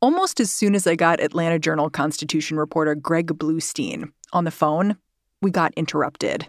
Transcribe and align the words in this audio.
Almost 0.00 0.40
as 0.40 0.50
soon 0.50 0.74
as 0.74 0.86
I 0.86 0.96
got 0.96 1.20
Atlanta 1.20 1.60
Journal 1.60 1.88
Constitution 1.88 2.56
reporter 2.56 2.96
Greg 2.96 3.28
Bluestein 3.28 4.10
on 4.32 4.44
the 4.44 4.50
phone, 4.50 4.96
we 5.40 5.50
got 5.50 5.72
interrupted. 5.74 6.48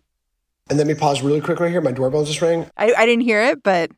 And 0.69 0.77
let 0.77 0.87
me 0.87 0.95
pause 0.95 1.21
really 1.21 1.41
quick 1.41 1.59
right 1.59 1.69
here. 1.69 1.81
My 1.81 1.91
doorbell 1.91 2.25
just 2.25 2.41
rang. 2.41 2.67
I, 2.77 2.93
I 2.97 3.05
didn't 3.05 3.23
hear 3.23 3.43
it, 3.43 3.61
but 3.61 3.91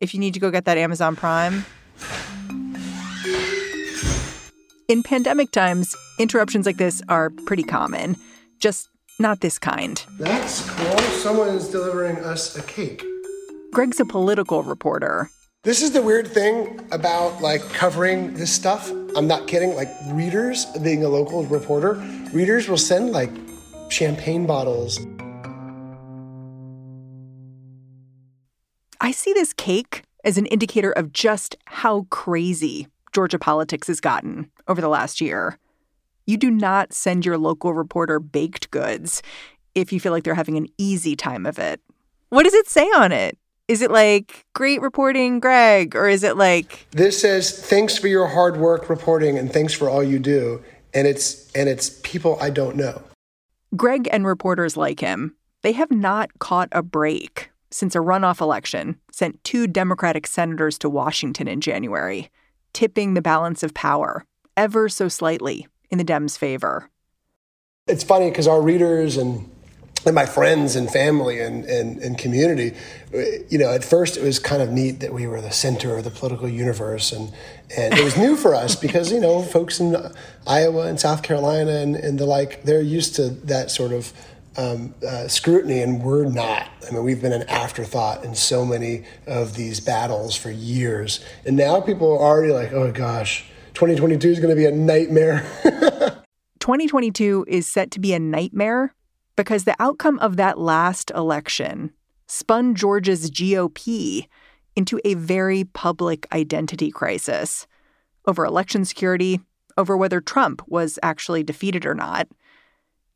if 0.00 0.14
you 0.14 0.20
need 0.20 0.34
to 0.34 0.40
go 0.40 0.50
get 0.50 0.64
that 0.64 0.78
Amazon 0.78 1.16
Prime. 1.16 1.66
In 4.88 5.02
pandemic 5.02 5.50
times, 5.50 5.94
interruptions 6.18 6.66
like 6.66 6.76
this 6.76 7.02
are 7.08 7.30
pretty 7.30 7.62
common, 7.62 8.16
just 8.58 8.88
not 9.18 9.40
this 9.40 9.58
kind. 9.58 10.04
That's 10.18 10.68
cool. 10.70 10.98
Someone's 10.98 11.68
delivering 11.68 12.18
us 12.18 12.56
a 12.56 12.62
cake. 12.62 13.04
Greg's 13.72 14.00
a 14.00 14.04
political 14.04 14.62
reporter. 14.62 15.30
This 15.64 15.80
is 15.80 15.92
the 15.92 16.02
weird 16.02 16.28
thing 16.28 16.78
about 16.92 17.40
like 17.40 17.66
covering 17.70 18.34
this 18.34 18.52
stuff. 18.52 18.90
I'm 19.16 19.26
not 19.26 19.46
kidding. 19.46 19.74
Like 19.74 19.88
readers, 20.08 20.66
being 20.82 21.02
a 21.04 21.08
local 21.08 21.42
reporter, 21.46 21.94
readers 22.34 22.68
will 22.68 22.76
send 22.76 23.12
like 23.12 23.30
champagne 23.88 24.44
bottles. 24.44 25.00
I 29.00 29.10
see 29.10 29.32
this 29.32 29.54
cake 29.54 30.02
as 30.22 30.36
an 30.36 30.44
indicator 30.46 30.92
of 30.92 31.14
just 31.14 31.56
how 31.64 32.02
crazy 32.10 32.88
Georgia 33.14 33.38
politics 33.38 33.86
has 33.86 34.00
gotten 34.00 34.50
over 34.68 34.82
the 34.82 34.88
last 34.88 35.22
year. 35.22 35.58
You 36.26 36.36
do 36.36 36.50
not 36.50 36.92
send 36.92 37.24
your 37.24 37.38
local 37.38 37.72
reporter 37.72 38.20
baked 38.20 38.70
goods 38.70 39.22
if 39.74 39.94
you 39.94 40.00
feel 40.00 40.12
like 40.12 40.24
they're 40.24 40.34
having 40.34 40.58
an 40.58 40.68
easy 40.76 41.16
time 41.16 41.46
of 41.46 41.58
it. 41.58 41.80
What 42.28 42.42
does 42.42 42.52
it 42.52 42.68
say 42.68 42.84
on 42.88 43.12
it? 43.12 43.38
Is 43.66 43.80
it 43.80 43.90
like 43.90 44.44
great 44.54 44.82
reporting, 44.82 45.40
Greg? 45.40 45.96
Or 45.96 46.06
is 46.06 46.22
it 46.22 46.36
like 46.36 46.86
This 46.90 47.20
says 47.20 47.50
thanks 47.50 47.96
for 47.96 48.08
your 48.08 48.26
hard 48.26 48.58
work 48.58 48.90
reporting 48.90 49.38
and 49.38 49.50
thanks 49.50 49.72
for 49.72 49.88
all 49.88 50.02
you 50.02 50.18
do. 50.18 50.62
And 50.92 51.06
it's 51.06 51.50
and 51.52 51.68
it's 51.68 51.98
people 52.02 52.36
I 52.40 52.50
don't 52.50 52.76
know. 52.76 53.02
Greg 53.74 54.08
and 54.12 54.26
reporters 54.26 54.76
like 54.76 55.00
him, 55.00 55.34
they 55.62 55.72
have 55.72 55.90
not 55.90 56.38
caught 56.38 56.68
a 56.72 56.82
break 56.82 57.50
since 57.70 57.96
a 57.96 58.00
runoff 58.00 58.40
election 58.40 59.00
sent 59.10 59.42
two 59.42 59.66
Democratic 59.66 60.26
senators 60.26 60.78
to 60.78 60.88
Washington 60.88 61.48
in 61.48 61.60
January, 61.60 62.30
tipping 62.72 63.14
the 63.14 63.22
balance 63.22 63.62
of 63.62 63.74
power 63.74 64.26
ever 64.56 64.88
so 64.88 65.08
slightly 65.08 65.66
in 65.90 65.98
the 65.98 66.04
Dems' 66.04 66.38
favor. 66.38 66.88
It's 67.88 68.04
funny 68.04 68.30
because 68.30 68.46
our 68.46 68.62
readers 68.62 69.16
and 69.16 69.50
and 70.06 70.14
my 70.14 70.26
friends 70.26 70.76
and 70.76 70.90
family 70.90 71.40
and, 71.40 71.64
and, 71.64 71.98
and 71.98 72.18
community, 72.18 72.72
you 73.48 73.58
know, 73.58 73.72
at 73.72 73.84
first 73.84 74.16
it 74.16 74.22
was 74.22 74.38
kind 74.38 74.62
of 74.62 74.70
neat 74.70 75.00
that 75.00 75.12
we 75.12 75.26
were 75.26 75.40
the 75.40 75.50
center 75.50 75.96
of 75.96 76.04
the 76.04 76.10
political 76.10 76.48
universe. 76.48 77.12
And, 77.12 77.32
and 77.76 77.94
it 77.94 78.04
was 78.04 78.16
new 78.16 78.36
for 78.36 78.54
us 78.54 78.74
because, 78.80 79.12
you 79.12 79.20
know, 79.20 79.42
folks 79.42 79.80
in 79.80 79.96
Iowa 80.46 80.86
and 80.86 80.98
South 81.00 81.22
Carolina 81.22 81.72
and, 81.72 81.96
and 81.96 82.18
the 82.18 82.26
like, 82.26 82.64
they're 82.64 82.82
used 82.82 83.14
to 83.16 83.30
that 83.30 83.70
sort 83.70 83.92
of 83.92 84.12
um, 84.56 84.94
uh, 85.06 85.26
scrutiny, 85.26 85.82
and 85.82 86.02
we're 86.02 86.26
not. 86.26 86.68
I 86.86 86.92
mean, 86.92 87.02
we've 87.02 87.20
been 87.20 87.32
an 87.32 87.42
afterthought 87.48 88.24
in 88.24 88.34
so 88.34 88.64
many 88.64 89.04
of 89.26 89.56
these 89.56 89.80
battles 89.80 90.36
for 90.36 90.50
years. 90.50 91.24
And 91.44 91.56
now 91.56 91.80
people 91.80 92.12
are 92.12 92.20
already 92.20 92.52
like, 92.52 92.72
oh 92.72 92.92
gosh, 92.92 93.46
2022 93.74 94.28
is 94.28 94.38
going 94.38 94.50
to 94.50 94.56
be 94.56 94.66
a 94.66 94.70
nightmare. 94.70 95.44
2022 96.60 97.44
is 97.48 97.66
set 97.66 97.90
to 97.90 98.00
be 98.00 98.14
a 98.14 98.18
nightmare 98.18 98.94
because 99.36 99.64
the 99.64 99.76
outcome 99.78 100.18
of 100.20 100.36
that 100.36 100.58
last 100.58 101.10
election 101.14 101.92
spun 102.26 102.74
Georgia's 102.74 103.30
GOP 103.30 104.26
into 104.76 105.00
a 105.04 105.14
very 105.14 105.64
public 105.64 106.26
identity 106.32 106.90
crisis 106.90 107.66
over 108.26 108.44
election 108.44 108.84
security, 108.84 109.40
over 109.76 109.96
whether 109.96 110.20
Trump 110.20 110.62
was 110.66 110.98
actually 111.02 111.42
defeated 111.42 111.84
or 111.84 111.94
not. 111.94 112.28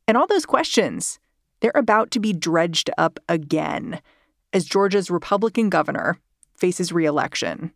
And 0.07 0.17
all 0.17 0.27
those 0.27 0.45
questions, 0.45 1.19
they're 1.59 1.71
about 1.75 2.11
to 2.11 2.19
be 2.19 2.33
dredged 2.33 2.89
up 2.97 3.19
again 3.27 4.01
as 4.53 4.65
Georgia's 4.65 5.11
Republican 5.11 5.69
governor 5.69 6.19
faces 6.55 6.91
reelection. 6.91 7.71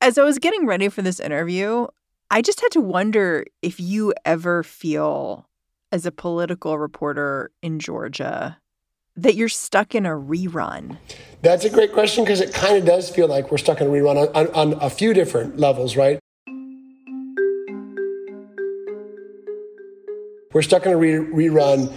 As 0.00 0.18
I 0.18 0.24
was 0.24 0.38
getting 0.38 0.66
ready 0.66 0.88
for 0.88 1.02
this 1.02 1.20
interview, 1.20 1.86
I 2.30 2.42
just 2.42 2.60
had 2.60 2.70
to 2.72 2.80
wonder 2.80 3.44
if 3.62 3.80
you 3.80 4.14
ever 4.24 4.62
feel 4.62 5.47
as 5.90 6.06
a 6.06 6.12
political 6.12 6.78
reporter 6.78 7.50
in 7.62 7.78
Georgia 7.78 8.58
that 9.16 9.34
you're 9.34 9.48
stuck 9.48 9.94
in 9.94 10.06
a 10.06 10.10
rerun? 10.10 10.96
That's 11.42 11.64
a 11.64 11.70
great 11.70 11.92
question 11.92 12.24
because 12.24 12.40
it 12.40 12.52
kind 12.52 12.76
of 12.76 12.84
does 12.84 13.10
feel 13.10 13.26
like 13.26 13.50
we're 13.50 13.58
stuck 13.58 13.80
in 13.80 13.88
a 13.88 13.90
rerun 13.90 14.28
on, 14.28 14.48
on, 14.48 14.54
on 14.54 14.82
a 14.82 14.90
few 14.90 15.12
different 15.12 15.58
levels, 15.58 15.96
right? 15.96 16.18
We're 20.52 20.62
stuck 20.62 20.86
in 20.86 20.92
a 20.92 20.96
re- 20.96 21.48
rerun. 21.48 21.92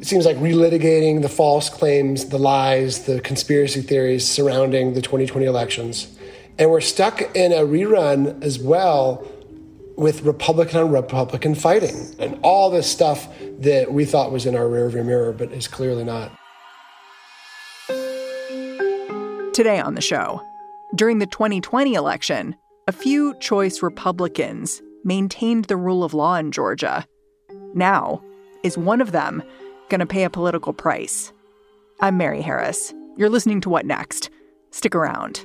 It 0.00 0.06
seems 0.06 0.24
like 0.24 0.36
relitigating 0.36 1.22
the 1.22 1.28
false 1.28 1.68
claims, 1.68 2.26
the 2.26 2.38
lies, 2.38 3.04
the 3.04 3.20
conspiracy 3.20 3.82
theories 3.82 4.26
surrounding 4.26 4.94
the 4.94 5.02
2020 5.02 5.46
elections. 5.46 6.16
And 6.58 6.70
we're 6.70 6.80
stuck 6.80 7.20
in 7.34 7.52
a 7.52 7.64
rerun 7.66 8.42
as 8.42 8.58
well 8.58 9.26
with 9.96 10.22
Republican 10.22 10.80
on 10.80 10.90
Republican 10.90 11.54
fighting 11.54 12.14
and 12.18 12.38
all 12.42 12.70
this 12.70 12.90
stuff 12.90 13.28
that 13.58 13.92
we 13.92 14.04
thought 14.04 14.32
was 14.32 14.46
in 14.46 14.56
our 14.56 14.64
rearview 14.64 15.04
mirror, 15.04 15.32
but 15.32 15.52
is 15.52 15.68
clearly 15.68 16.04
not. 16.04 16.32
Today 19.52 19.80
on 19.80 19.94
the 19.94 20.00
show, 20.00 20.40
during 20.94 21.18
the 21.18 21.26
2020 21.26 21.94
election, 21.94 22.56
a 22.86 22.92
few 22.92 23.34
choice 23.40 23.82
Republicans 23.82 24.80
maintained 25.04 25.66
the 25.66 25.76
rule 25.76 26.02
of 26.02 26.14
law 26.14 26.36
in 26.36 26.52
Georgia. 26.52 27.06
Now, 27.74 28.22
is 28.62 28.78
one 28.78 29.00
of 29.00 29.12
them 29.12 29.42
going 29.88 30.00
to 30.00 30.06
pay 30.06 30.24
a 30.24 30.30
political 30.30 30.72
price? 30.72 31.32
I'm 32.00 32.16
Mary 32.16 32.40
Harris. 32.40 32.94
You're 33.16 33.28
listening 33.28 33.60
to 33.62 33.70
What 33.70 33.86
Next? 33.86 34.30
Stick 34.70 34.94
around. 34.94 35.44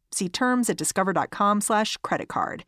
See 0.11 0.29
terms 0.29 0.69
at 0.69 0.77
discover.com 0.77 1.61
slash 1.61 1.97
credit 1.97 2.27
card. 2.27 2.65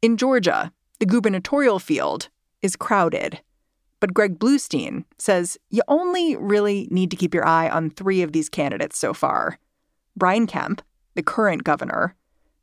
In 0.00 0.16
Georgia, 0.16 0.72
the 1.00 1.06
gubernatorial 1.06 1.78
field 1.78 2.28
is 2.62 2.76
crowded. 2.76 3.40
But 4.00 4.14
Greg 4.14 4.38
Bluestein 4.38 5.04
says 5.18 5.58
you 5.70 5.82
only 5.88 6.36
really 6.36 6.86
need 6.90 7.10
to 7.10 7.16
keep 7.16 7.34
your 7.34 7.46
eye 7.46 7.68
on 7.68 7.90
three 7.90 8.22
of 8.22 8.32
these 8.32 8.48
candidates 8.48 8.98
so 8.98 9.12
far. 9.12 9.58
Brian 10.16 10.46
Kemp, 10.46 10.82
the 11.14 11.22
current 11.22 11.64
governor, 11.64 12.14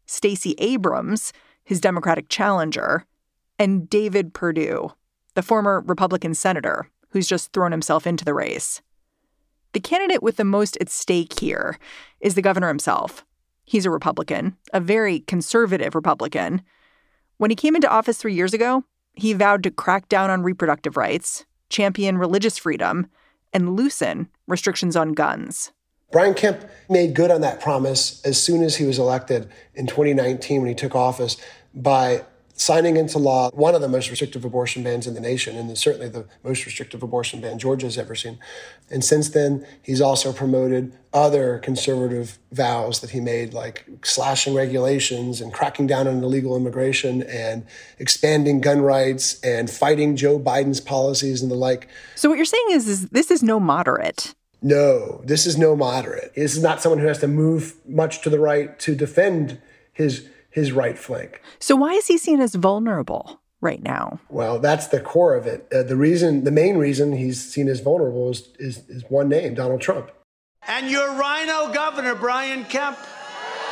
Stacey 0.05 0.55
Abrams, 0.59 1.33
his 1.63 1.81
Democratic 1.81 2.29
challenger, 2.29 3.05
and 3.57 3.89
David 3.89 4.33
Perdue, 4.33 4.91
the 5.33 5.41
former 5.41 5.81
Republican 5.85 6.33
senator 6.33 6.89
who's 7.09 7.27
just 7.27 7.53
thrown 7.53 7.71
himself 7.71 8.05
into 8.05 8.25
the 8.25 8.33
race. 8.33 8.81
The 9.75 9.81
candidate 9.81 10.23
with 10.23 10.37
the 10.37 10.45
most 10.45 10.77
at 10.79 10.89
stake 10.89 11.41
here 11.41 11.77
is 12.21 12.35
the 12.35 12.41
governor 12.41 12.69
himself. 12.69 13.25
He's 13.65 13.85
a 13.85 13.89
Republican, 13.89 14.55
a 14.71 14.79
very 14.79 15.19
conservative 15.19 15.95
Republican. 15.95 16.61
When 17.39 17.49
he 17.49 17.57
came 17.57 17.75
into 17.75 17.91
office 17.91 18.17
three 18.17 18.33
years 18.33 18.53
ago, 18.53 18.85
he 19.15 19.33
vowed 19.33 19.63
to 19.63 19.71
crack 19.71 20.07
down 20.07 20.29
on 20.29 20.43
reproductive 20.43 20.95
rights, 20.95 21.43
champion 21.67 22.17
religious 22.17 22.57
freedom, 22.57 23.07
and 23.51 23.75
loosen 23.75 24.29
restrictions 24.47 24.95
on 24.95 25.11
guns. 25.11 25.73
Brian 26.09 26.35
Kemp 26.35 26.63
made 26.89 27.13
good 27.13 27.29
on 27.29 27.41
that 27.41 27.59
promise 27.59 28.21
as 28.23 28.41
soon 28.41 28.63
as 28.63 28.77
he 28.77 28.85
was 28.85 28.97
elected 28.97 29.49
in 29.73 29.87
2019 29.87 30.61
when 30.61 30.69
he 30.69 30.75
took 30.75 30.95
office 30.95 31.35
by 31.73 32.23
signing 32.55 32.95
into 32.95 33.19
law 33.19 33.51
one 33.51 33.75
of 33.75 33.81
the 33.81 33.87
most 33.87 34.09
restrictive 34.09 34.45
abortion 34.45 34.81
bans 34.81 35.05
in 35.05 35.13
the 35.13 35.19
nation, 35.19 35.57
and 35.57 35.77
certainly 35.77 36.07
the 36.07 36.25
most 36.43 36.65
restrictive 36.65 37.03
abortion 37.03 37.41
ban 37.41 37.59
Georgia's 37.59 37.97
ever 37.97 38.15
seen. 38.15 38.39
And 38.89 39.03
since 39.03 39.29
then, 39.29 39.65
he's 39.81 40.01
also 40.01 40.31
promoted 40.31 40.93
other 41.13 41.59
conservative 41.59 42.37
vows 42.51 43.01
that 43.01 43.11
he 43.11 43.19
made, 43.19 43.53
like 43.53 43.85
slashing 44.03 44.53
regulations 44.53 45.41
and 45.41 45.53
cracking 45.53 45.85
down 45.87 46.07
on 46.07 46.23
illegal 46.23 46.55
immigration 46.55 47.23
and 47.23 47.65
expanding 47.99 48.61
gun 48.61 48.81
rights 48.81 49.39
and 49.41 49.69
fighting 49.69 50.15
Joe 50.15 50.39
Biden's 50.39 50.81
policies 50.81 51.41
and 51.41 51.51
the 51.51 51.55
like. 51.55 51.89
So, 52.15 52.29
what 52.29 52.35
you're 52.37 52.45
saying 52.45 52.67
is, 52.69 52.87
is 52.87 53.09
this 53.09 53.31
is 53.31 53.43
no 53.43 53.59
moderate. 53.59 54.33
No, 54.61 55.21
this 55.25 55.45
is 55.45 55.57
no 55.57 55.75
moderate. 55.75 56.33
This 56.35 56.55
is 56.55 56.63
not 56.63 56.81
someone 56.81 56.99
who 56.99 57.07
has 57.07 57.19
to 57.19 57.27
move 57.27 57.75
much 57.87 58.21
to 58.23 58.29
the 58.29 58.39
right 58.39 58.77
to 58.79 58.95
defend 58.95 59.59
his 59.93 60.27
his 60.55 60.71
right 60.71 60.97
flank. 60.97 61.41
So 61.59 61.75
why 61.75 61.91
is 61.91 62.07
he 62.07 62.17
seen 62.17 62.39
as 62.39 62.55
vulnerable 62.55 63.41
right 63.59 63.83
now? 63.83 64.21
Well, 64.29 64.57
that's 64.57 64.87
the 64.87 65.01
core 65.01 65.35
of 65.35 65.45
it. 65.45 65.67
Uh, 65.69 65.83
the 65.83 65.97
reason, 65.97 66.45
the 66.45 66.51
main 66.51 66.77
reason 66.77 67.11
he's 67.11 67.43
seen 67.43 67.67
as 67.67 67.81
vulnerable 67.81 68.29
is, 68.29 68.47
is, 68.57 68.77
is 68.87 69.03
one 69.09 69.27
name, 69.27 69.53
Donald 69.53 69.81
Trump. 69.81 70.11
And 70.65 70.89
your 70.89 71.09
RINO 71.09 71.73
governor, 71.73 72.15
Brian 72.15 72.63
Kemp, 72.63 72.97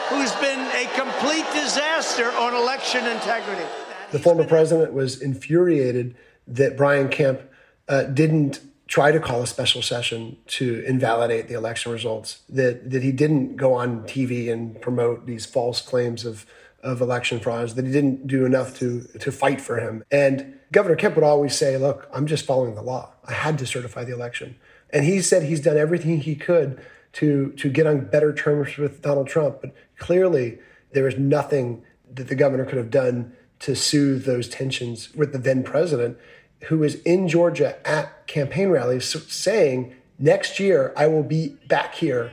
who's 0.10 0.34
been 0.34 0.60
a 0.60 0.86
complete 0.94 1.46
disaster 1.54 2.30
on 2.34 2.54
election 2.54 3.08
integrity. 3.08 3.66
The 4.12 4.20
former 4.20 4.44
president 4.44 4.92
was 4.92 5.22
infuriated 5.22 6.18
that 6.48 6.76
Brian 6.76 7.08
Kemp 7.08 7.42
uh, 7.88 8.04
didn't 8.04 8.60
try 8.88 9.14
to 9.14 9.22
call 9.22 9.42
a 9.42 9.48
special 9.48 9.82
session 9.82 10.36
to 10.48 10.84
invalidate 10.86 11.48
the 11.48 11.54
election 11.54 11.94
results, 11.94 12.42
that, 12.50 12.92
that 12.92 13.02
he 13.04 13.14
didn't 13.14 13.56
go 13.56 13.74
on 13.74 14.04
TV 14.04 14.52
and 14.52 14.82
promote 14.82 15.26
these 15.26 15.46
false 15.46 15.80
claims 15.80 16.26
of 16.26 16.46
of 16.84 17.02
election 17.02 17.40
frauds, 17.40 17.76
that 17.76 17.86
he 17.86 17.92
didn't 17.92 18.28
do 18.28 18.46
enough 18.46 18.78
to, 18.80 19.02
to 19.20 19.32
fight 19.32 19.62
for 19.62 19.80
him. 19.80 20.04
And 20.12 20.60
Governor 20.72 20.96
Kemp 20.96 21.16
would 21.16 21.24
always 21.24 21.56
say, 21.56 21.78
Look, 21.78 22.08
I'm 22.14 22.28
just 22.28 22.46
following 22.46 22.76
the 22.76 22.82
law. 22.82 23.14
I 23.26 23.34
had 23.34 23.58
to 23.60 23.66
certify 23.66 24.04
the 24.04 24.14
election. 24.14 24.58
And 24.92 25.06
he 25.06 25.22
said 25.22 25.44
he's 25.44 25.62
done 25.62 25.78
everything 25.78 26.20
he 26.20 26.36
could 26.36 26.80
to, 27.14 27.52
to 27.54 27.70
get 27.70 27.88
on 27.88 28.06
better 28.06 28.34
terms 28.34 28.78
with 28.78 29.02
Donald 29.02 29.28
Trump. 29.28 29.62
But 29.62 29.74
clearly, 29.98 30.60
there 30.92 31.08
is 31.08 31.18
nothing 31.18 31.84
that 32.14 32.28
the 32.28 32.36
governor 32.36 32.66
could 32.66 32.78
have 32.78 32.92
done 32.92 33.34
to 33.60 33.76
soothe 33.76 34.26
those 34.26 34.50
tensions 34.50 35.14
with 35.16 35.32
the 35.32 35.38
then 35.38 35.64
president, 35.64 36.18
who 36.66 36.80
was 36.80 36.96
in 37.04 37.28
Georgia 37.28 37.76
at 37.88 38.28
campaign 38.28 38.70
rallies 38.70 39.06
saying, 39.32 39.96
Next 40.20 40.60
year, 40.60 40.94
I 40.96 41.08
will 41.08 41.24
be 41.24 41.58
back 41.68 41.96
here 41.96 42.32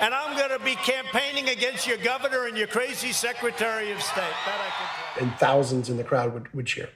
and 0.00 0.14
I'm 0.14 0.36
going 0.36 0.56
to 0.58 0.64
be 0.64 0.74
campaigning 0.76 1.48
against 1.48 1.86
your 1.86 1.96
governor 1.98 2.46
and 2.46 2.56
your 2.56 2.66
crazy 2.66 3.12
Secretary 3.12 3.92
of 3.92 4.02
State. 4.02 4.16
That 4.16 4.60
I 4.60 4.70
can 4.70 5.18
tell. 5.18 5.28
And 5.28 5.38
thousands 5.38 5.88
in 5.88 5.96
the 5.96 6.04
crowd 6.04 6.32
would, 6.34 6.52
would 6.54 6.66
cheer. 6.66 6.90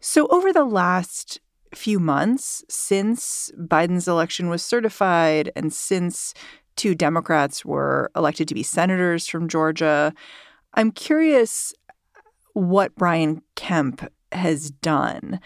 So, 0.00 0.26
over 0.28 0.52
the 0.52 0.64
last 0.64 1.40
few 1.74 1.98
months, 1.98 2.64
since 2.68 3.50
Biden's 3.58 4.06
election 4.06 4.48
was 4.48 4.62
certified 4.62 5.50
and 5.56 5.72
since 5.72 6.34
two 6.76 6.94
Democrats 6.94 7.64
were 7.64 8.10
elected 8.14 8.48
to 8.48 8.54
be 8.54 8.62
senators 8.62 9.26
from 9.26 9.48
Georgia, 9.48 10.12
I'm 10.74 10.90
curious 10.90 11.72
what 12.52 12.94
Brian 12.94 13.42
Kemp 13.56 14.06
has 14.32 14.70
done. 14.70 15.40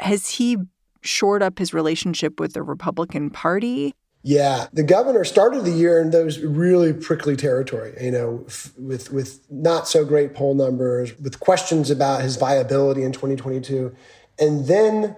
Has 0.00 0.30
he 0.30 0.58
shored 1.02 1.42
up 1.42 1.58
his 1.58 1.74
relationship 1.74 2.40
with 2.40 2.54
the 2.54 2.62
Republican 2.62 3.30
Party? 3.30 3.94
Yeah, 4.26 4.68
the 4.72 4.82
governor 4.82 5.22
started 5.22 5.66
the 5.66 5.70
year 5.70 6.00
in 6.00 6.08
those 6.08 6.40
really 6.40 6.94
prickly 6.94 7.36
territory, 7.36 7.94
you 8.00 8.10
know, 8.10 8.44
f- 8.48 8.72
with 8.78 9.12
with 9.12 9.44
not 9.50 9.86
so 9.86 10.02
great 10.02 10.34
poll 10.34 10.54
numbers, 10.54 11.16
with 11.18 11.40
questions 11.40 11.90
about 11.90 12.22
his 12.22 12.36
viability 12.36 13.02
in 13.02 13.12
2022. 13.12 13.94
And 14.38 14.66
then 14.66 15.14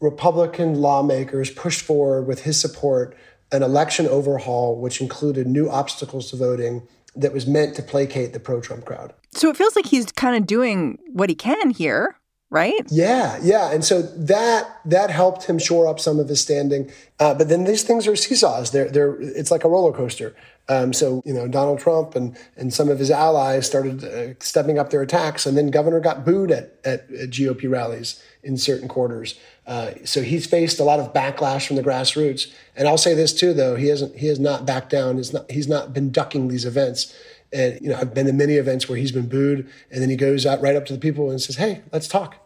Republican 0.00 0.76
lawmakers 0.76 1.50
pushed 1.50 1.82
forward 1.82 2.22
with 2.22 2.44
his 2.44 2.58
support 2.58 3.14
an 3.52 3.62
election 3.62 4.06
overhaul 4.06 4.80
which 4.80 5.02
included 5.02 5.46
new 5.46 5.68
obstacles 5.68 6.30
to 6.30 6.36
voting 6.36 6.86
that 7.14 7.34
was 7.34 7.46
meant 7.46 7.74
to 7.76 7.82
placate 7.82 8.32
the 8.32 8.40
pro-Trump 8.40 8.86
crowd. 8.86 9.12
So 9.32 9.50
it 9.50 9.56
feels 9.56 9.76
like 9.76 9.86
he's 9.86 10.10
kind 10.12 10.36
of 10.36 10.46
doing 10.46 10.98
what 11.12 11.28
he 11.28 11.34
can 11.34 11.70
here 11.70 12.16
right? 12.50 12.82
Yeah, 12.88 13.38
yeah. 13.42 13.72
And 13.72 13.84
so 13.84 14.02
that 14.02 14.80
that 14.84 15.10
helped 15.10 15.44
him 15.44 15.58
shore 15.58 15.86
up 15.86 16.00
some 16.00 16.18
of 16.18 16.28
his 16.28 16.40
standing. 16.40 16.90
Uh, 17.18 17.34
but 17.34 17.48
then 17.48 17.64
these 17.64 17.84
things 17.84 18.06
are 18.06 18.16
seesaws. 18.16 18.72
They're 18.72 18.88
they're 18.90 19.20
it's 19.20 19.50
like 19.50 19.64
a 19.64 19.68
roller 19.68 19.92
coaster. 19.92 20.34
Um, 20.68 20.92
so 20.92 21.22
you 21.24 21.32
know 21.32 21.48
Donald 21.48 21.78
Trump 21.78 22.14
and 22.14 22.36
and 22.56 22.72
some 22.72 22.88
of 22.88 22.98
his 22.98 23.10
allies 23.10 23.66
started 23.66 24.04
uh, 24.04 24.34
stepping 24.40 24.78
up 24.78 24.90
their 24.90 25.02
attacks, 25.02 25.46
and 25.46 25.56
then 25.56 25.70
Governor 25.70 26.00
got 26.00 26.24
booed 26.24 26.50
at 26.50 26.74
at, 26.84 27.10
at 27.10 27.30
GOP 27.30 27.70
rallies 27.70 28.22
in 28.42 28.56
certain 28.56 28.88
quarters. 28.88 29.38
Uh, 29.66 29.92
so 30.04 30.22
he's 30.22 30.46
faced 30.46 30.80
a 30.80 30.84
lot 30.84 30.98
of 30.98 31.12
backlash 31.12 31.66
from 31.66 31.76
the 31.76 31.82
grassroots. 31.82 32.52
And 32.74 32.88
I'll 32.88 32.98
say 32.98 33.14
this 33.14 33.32
too, 33.32 33.52
though 33.52 33.76
he 33.76 33.88
hasn't 33.88 34.16
he 34.16 34.26
has 34.26 34.40
not 34.40 34.66
backed 34.66 34.90
down. 34.90 35.16
He's 35.16 35.32
not 35.32 35.50
he's 35.50 35.68
not 35.68 35.92
been 35.92 36.10
ducking 36.10 36.48
these 36.48 36.64
events. 36.64 37.14
And 37.52 37.80
you 37.80 37.88
know, 37.88 37.96
I've 37.96 38.14
been 38.14 38.26
to 38.26 38.32
many 38.32 38.54
events 38.54 38.88
where 38.88 38.98
he's 38.98 39.12
been 39.12 39.28
booed, 39.28 39.68
and 39.90 40.02
then 40.02 40.10
he 40.10 40.16
goes 40.16 40.46
out 40.46 40.60
right 40.60 40.76
up 40.76 40.86
to 40.86 40.92
the 40.92 40.98
people 40.98 41.30
and 41.30 41.40
says, 41.40 41.56
"Hey, 41.56 41.82
let's 41.92 42.08
talk." 42.08 42.36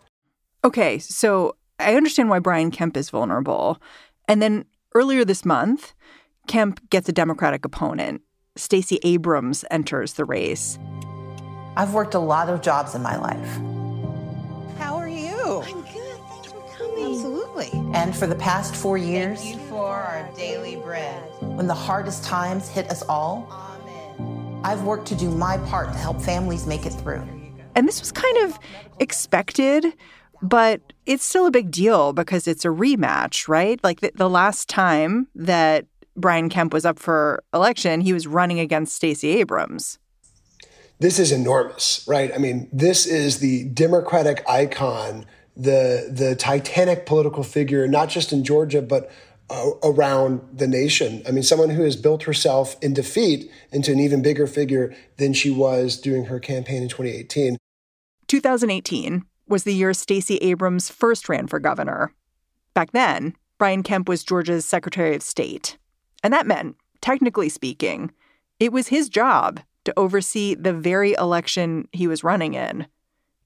Okay, 0.64 0.98
so 0.98 1.56
I 1.78 1.94
understand 1.94 2.30
why 2.30 2.38
Brian 2.38 2.70
Kemp 2.70 2.96
is 2.96 3.10
vulnerable. 3.10 3.80
And 4.28 4.40
then 4.40 4.64
earlier 4.94 5.24
this 5.24 5.44
month, 5.44 5.92
Kemp 6.46 6.88
gets 6.90 7.08
a 7.08 7.12
Democratic 7.12 7.64
opponent. 7.64 8.22
Stacey 8.56 8.98
Abrams 9.02 9.64
enters 9.70 10.14
the 10.14 10.24
race. 10.24 10.78
I've 11.76 11.92
worked 11.92 12.14
a 12.14 12.20
lot 12.20 12.48
of 12.48 12.62
jobs 12.62 12.94
in 12.94 13.02
my 13.02 13.16
life. 13.16 14.78
How 14.78 14.96
are 14.96 15.08
you? 15.08 15.62
I'm 15.66 15.82
good. 15.82 16.20
Thanks 16.28 16.52
for 16.52 16.62
coming. 16.78 17.04
Absolutely. 17.04 17.70
And 17.92 18.14
for 18.14 18.26
the 18.28 18.36
past 18.36 18.76
four 18.76 18.96
years, 18.96 19.40
Thank 19.40 19.60
you 19.60 19.66
for 19.66 19.86
our 19.86 20.30
daily 20.36 20.76
bread. 20.76 21.20
When 21.40 21.66
the 21.66 21.74
hardest 21.74 22.22
times 22.24 22.68
hit 22.68 22.88
us 22.90 23.02
all, 23.08 23.48
I've 24.64 24.82
worked 24.82 25.06
to 25.08 25.14
do 25.14 25.30
my 25.30 25.58
part 25.58 25.92
to 25.92 25.98
help 25.98 26.22
families 26.22 26.66
make 26.66 26.86
it 26.86 26.90
through. 26.90 27.22
And 27.74 27.86
this 27.86 28.00
was 28.00 28.10
kind 28.10 28.38
of 28.38 28.58
expected, 28.98 29.92
but 30.40 30.80
it's 31.04 31.22
still 31.22 31.44
a 31.44 31.50
big 31.50 31.70
deal 31.70 32.14
because 32.14 32.48
it's 32.48 32.64
a 32.64 32.68
rematch, 32.68 33.46
right? 33.46 33.78
Like 33.84 34.00
the, 34.00 34.10
the 34.14 34.30
last 34.30 34.70
time 34.70 35.28
that 35.34 35.84
Brian 36.16 36.48
Kemp 36.48 36.72
was 36.72 36.86
up 36.86 36.98
for 36.98 37.44
election, 37.52 38.00
he 38.00 38.14
was 38.14 38.26
running 38.26 38.58
against 38.58 38.96
Stacey 38.96 39.38
Abrams. 39.38 39.98
This 40.98 41.18
is 41.18 41.30
enormous, 41.30 42.02
right? 42.08 42.32
I 42.34 42.38
mean, 42.38 42.70
this 42.72 43.04
is 43.04 43.40
the 43.40 43.64
Democratic 43.68 44.48
icon, 44.48 45.26
the 45.54 46.08
the 46.10 46.36
titanic 46.36 47.04
political 47.04 47.42
figure, 47.42 47.86
not 47.86 48.08
just 48.08 48.32
in 48.32 48.44
Georgia, 48.44 48.80
but 48.80 49.10
uh, 49.50 49.70
around 49.82 50.40
the 50.52 50.66
nation. 50.66 51.22
I 51.28 51.30
mean, 51.30 51.42
someone 51.42 51.70
who 51.70 51.82
has 51.82 51.96
built 51.96 52.22
herself 52.24 52.76
in 52.82 52.94
defeat 52.94 53.50
into 53.72 53.92
an 53.92 54.00
even 54.00 54.22
bigger 54.22 54.46
figure 54.46 54.94
than 55.16 55.32
she 55.32 55.50
was 55.50 56.00
during 56.00 56.26
her 56.26 56.40
campaign 56.40 56.82
in 56.82 56.88
2018. 56.88 57.56
2018 58.26 59.24
was 59.46 59.64
the 59.64 59.74
year 59.74 59.92
Stacey 59.92 60.36
Abrams 60.38 60.88
first 60.88 61.28
ran 61.28 61.46
for 61.46 61.60
governor. 61.60 62.12
Back 62.72 62.92
then, 62.92 63.34
Brian 63.58 63.82
Kemp 63.82 64.08
was 64.08 64.24
Georgia's 64.24 64.64
Secretary 64.64 65.14
of 65.14 65.22
State. 65.22 65.76
And 66.22 66.32
that 66.32 66.46
meant, 66.46 66.76
technically 67.00 67.48
speaking, 67.48 68.12
it 68.58 68.72
was 68.72 68.88
his 68.88 69.08
job 69.08 69.60
to 69.84 69.92
oversee 69.96 70.54
the 70.54 70.72
very 70.72 71.12
election 71.12 71.86
he 71.92 72.06
was 72.06 72.24
running 72.24 72.54
in. 72.54 72.86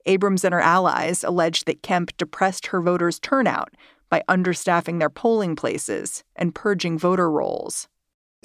Abrams 0.06 0.44
and 0.44 0.54
her 0.54 0.60
allies 0.60 1.24
alleged 1.24 1.66
that 1.66 1.82
Kemp 1.82 2.16
depressed 2.16 2.68
her 2.68 2.80
voters' 2.80 3.18
turnout 3.18 3.74
by 4.08 4.22
understaffing 4.28 4.98
their 4.98 5.10
polling 5.10 5.56
places 5.56 6.24
and 6.36 6.54
purging 6.54 6.98
voter 6.98 7.30
rolls. 7.30 7.88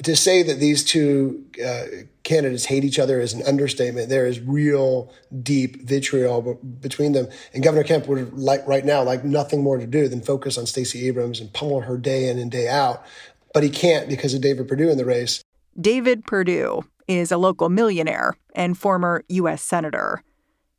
To 0.04 0.16
say 0.16 0.42
that 0.42 0.60
these 0.60 0.84
two 0.84 1.46
uh, 1.64 1.84
candidates 2.24 2.66
hate 2.66 2.84
each 2.84 2.98
other 2.98 3.20
is 3.20 3.34
an 3.34 3.44
understatement. 3.44 4.10
There 4.10 4.26
is 4.26 4.40
real 4.40 5.14
deep 5.44 5.84
vitriol 5.84 6.42
b- 6.42 6.68
between 6.82 7.12
them. 7.12 7.28
And 7.54 7.64
Governor 7.64 7.84
Kemp 7.84 8.08
would 8.08 8.34
like 8.34 8.68
right 8.68 8.84
now 8.84 9.04
like 9.04 9.24
nothing 9.24 9.62
more 9.62 9.78
to 9.78 9.86
do 9.86 10.08
than 10.08 10.22
focus 10.22 10.58
on 10.58 10.66
Stacey 10.66 11.08
Abrams 11.08 11.40
and 11.40 11.54
pummel 11.54 11.82
her 11.82 11.98
day 11.98 12.28
in 12.28 12.40
and 12.40 12.50
day 12.50 12.68
out. 12.68 13.06
But 13.54 13.62
he 13.62 13.70
can't 13.70 14.10
because 14.10 14.34
of 14.34 14.42
David 14.42 14.68
Perdue 14.68 14.90
in 14.90 14.98
the 14.98 15.06
race. 15.06 15.44
David 15.80 16.26
Perdue 16.26 16.84
is 17.08 17.32
a 17.32 17.38
local 17.38 17.70
millionaire 17.70 18.36
and 18.56 18.78
former 18.78 19.24
U.S. 19.28 19.62
Senator. 19.62 20.24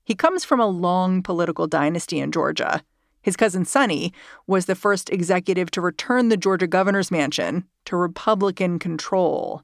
He 0.05 0.15
comes 0.15 0.45
from 0.45 0.61
a 0.61 0.67
long 0.67 1.23
political 1.23 1.67
dynasty 1.67 2.19
in 2.19 2.33
Georgia. 2.33 2.83
His 3.25 3.37
cousin 3.37 3.65
Sonny 3.65 4.13
was 4.47 4.67
the 4.67 4.75
first 4.75 5.09
executive 5.09 5.71
to 5.71 5.81
return 5.81 6.29
the 6.29 6.37
Georgia 6.37 6.67
governor's 6.67 7.11
mansion 7.11 7.65
to 7.87 7.97
Republican 7.97 8.79
control. 8.79 9.63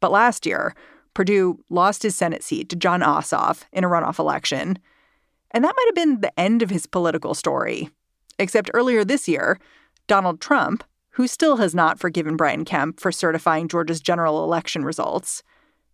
But 0.00 0.10
last 0.10 0.46
year, 0.46 0.74
Perdue 1.12 1.62
lost 1.68 2.02
his 2.02 2.16
Senate 2.16 2.42
seat 2.42 2.70
to 2.70 2.76
Jon 2.76 3.02
Ossoff 3.02 3.64
in 3.70 3.84
a 3.84 3.88
runoff 3.88 4.18
election. 4.18 4.78
And 5.50 5.62
that 5.62 5.74
might 5.76 5.88
have 5.88 5.94
been 5.94 6.22
the 6.22 6.40
end 6.40 6.62
of 6.62 6.70
his 6.70 6.86
political 6.86 7.34
story. 7.34 7.90
Except 8.38 8.70
earlier 8.72 9.04
this 9.04 9.28
year, 9.28 9.60
Donald 10.06 10.40
Trump, 10.40 10.82
who 11.10 11.26
still 11.26 11.58
has 11.58 11.74
not 11.74 12.00
forgiven 12.00 12.34
Brian 12.34 12.64
Kemp 12.64 12.98
for 12.98 13.12
certifying 13.12 13.68
Georgia's 13.68 14.00
general 14.00 14.42
election 14.42 14.86
results, 14.86 15.42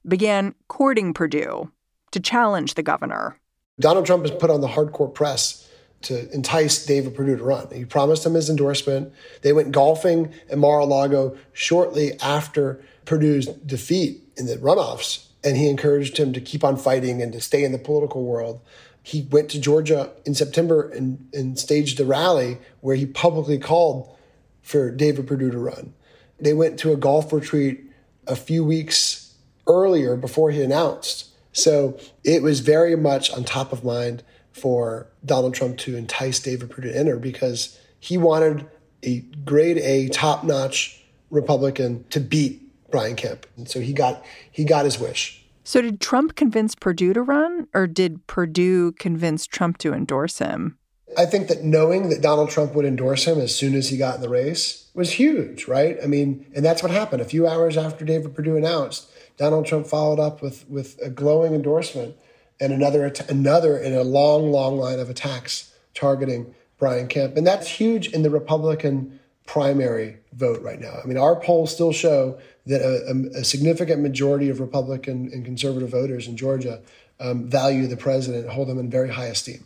began 0.06 0.54
courting 0.68 1.12
Perdue 1.12 1.68
to 2.12 2.20
challenge 2.20 2.74
the 2.74 2.82
governor. 2.84 3.40
Donald 3.80 4.06
Trump 4.06 4.24
has 4.24 4.36
put 4.36 4.50
on 4.50 4.60
the 4.60 4.68
hardcore 4.68 5.12
press 5.12 5.65
to 6.06 6.30
entice 6.32 6.84
David 6.84 7.14
Perdue 7.14 7.36
to 7.36 7.44
run. 7.44 7.68
He 7.72 7.84
promised 7.84 8.24
him 8.24 8.34
his 8.34 8.48
endorsement. 8.50 9.12
They 9.42 9.52
went 9.52 9.72
golfing 9.72 10.32
at 10.50 10.58
Mar-a-Lago 10.58 11.36
shortly 11.52 12.18
after 12.20 12.80
Perdue's 13.04 13.46
defeat 13.46 14.22
in 14.36 14.46
the 14.46 14.56
runoffs, 14.56 15.26
and 15.42 15.56
he 15.56 15.68
encouraged 15.68 16.16
him 16.16 16.32
to 16.32 16.40
keep 16.40 16.64
on 16.64 16.76
fighting 16.76 17.22
and 17.22 17.32
to 17.32 17.40
stay 17.40 17.64
in 17.64 17.72
the 17.72 17.78
political 17.78 18.24
world. 18.24 18.60
He 19.02 19.28
went 19.30 19.50
to 19.50 19.60
Georgia 19.60 20.10
in 20.24 20.34
September 20.34 20.88
and, 20.90 21.28
and 21.32 21.58
staged 21.58 22.00
a 22.00 22.04
rally 22.04 22.58
where 22.80 22.96
he 22.96 23.06
publicly 23.06 23.58
called 23.58 24.16
for 24.62 24.90
David 24.90 25.26
Perdue 25.26 25.52
to 25.52 25.58
run. 25.58 25.94
They 26.40 26.52
went 26.52 26.78
to 26.80 26.92
a 26.92 26.96
golf 26.96 27.32
retreat 27.32 27.84
a 28.26 28.34
few 28.36 28.64
weeks 28.64 29.34
earlier 29.66 30.16
before 30.16 30.50
he 30.50 30.62
announced. 30.62 31.30
So 31.52 31.98
it 32.24 32.42
was 32.42 32.60
very 32.60 32.96
much 32.96 33.30
on 33.30 33.44
top 33.44 33.72
of 33.72 33.84
mind 33.84 34.22
for 34.56 35.08
Donald 35.24 35.54
Trump 35.54 35.76
to 35.78 35.96
entice 35.96 36.40
David 36.40 36.70
Perdue 36.70 36.92
to 36.92 36.98
enter 36.98 37.18
because 37.18 37.78
he 38.00 38.16
wanted 38.16 38.66
a 39.02 39.20
grade 39.44 39.78
A, 39.78 40.08
top 40.08 40.44
notch 40.44 41.04
Republican 41.30 42.04
to 42.10 42.20
beat 42.20 42.62
Brian 42.90 43.16
Kemp. 43.16 43.46
And 43.56 43.68
so 43.68 43.80
he 43.80 43.92
got 43.92 44.24
he 44.50 44.64
got 44.64 44.84
his 44.84 44.98
wish. 44.98 45.44
So 45.64 45.82
did 45.82 46.00
Trump 46.00 46.36
convince 46.36 46.74
Perdue 46.74 47.12
to 47.12 47.22
run 47.22 47.66
or 47.74 47.86
did 47.86 48.26
Perdue 48.26 48.92
convince 48.92 49.46
Trump 49.46 49.78
to 49.78 49.92
endorse 49.92 50.38
him? 50.38 50.78
I 51.18 51.26
think 51.26 51.48
that 51.48 51.64
knowing 51.64 52.08
that 52.08 52.20
Donald 52.20 52.50
Trump 52.50 52.74
would 52.74 52.84
endorse 52.84 53.24
him 53.24 53.38
as 53.38 53.54
soon 53.54 53.74
as 53.74 53.88
he 53.88 53.96
got 53.96 54.16
in 54.16 54.20
the 54.20 54.28
race 54.28 54.90
was 54.94 55.12
huge, 55.12 55.66
right? 55.66 55.98
I 56.02 56.06
mean, 56.06 56.46
and 56.54 56.64
that's 56.64 56.82
what 56.82 56.92
happened. 56.92 57.22
A 57.22 57.26
few 57.26 57.46
hours 57.46 57.76
after 57.76 58.04
David 58.04 58.34
Perdue 58.34 58.56
announced, 58.56 59.10
Donald 59.36 59.66
Trump 59.66 59.86
followed 59.86 60.20
up 60.20 60.40
with 60.40 60.68
with 60.68 60.98
a 61.02 61.10
glowing 61.10 61.54
endorsement 61.54 62.16
and 62.60 62.72
another 62.72 63.12
another 63.28 63.78
in 63.78 63.92
a 63.92 64.02
long, 64.02 64.50
long 64.50 64.78
line 64.78 64.98
of 64.98 65.10
attacks 65.10 65.72
targeting 65.94 66.54
Brian 66.78 67.08
Kemp, 67.08 67.36
and 67.36 67.46
that's 67.46 67.66
huge 67.66 68.08
in 68.08 68.22
the 68.22 68.30
Republican 68.30 69.18
primary 69.46 70.18
vote 70.32 70.60
right 70.62 70.80
now. 70.80 70.98
I 71.02 71.06
mean, 71.06 71.16
our 71.16 71.36
polls 71.36 71.72
still 71.72 71.92
show 71.92 72.38
that 72.66 72.80
a, 72.80 73.38
a 73.38 73.44
significant 73.44 74.02
majority 74.02 74.50
of 74.50 74.60
Republican 74.60 75.30
and 75.32 75.44
conservative 75.44 75.90
voters 75.90 76.26
in 76.26 76.36
Georgia 76.36 76.82
um, 77.20 77.48
value 77.48 77.86
the 77.86 77.96
president, 77.96 78.48
hold 78.48 78.68
him 78.68 78.78
in 78.78 78.90
very 78.90 79.08
high 79.08 79.26
esteem. 79.26 79.64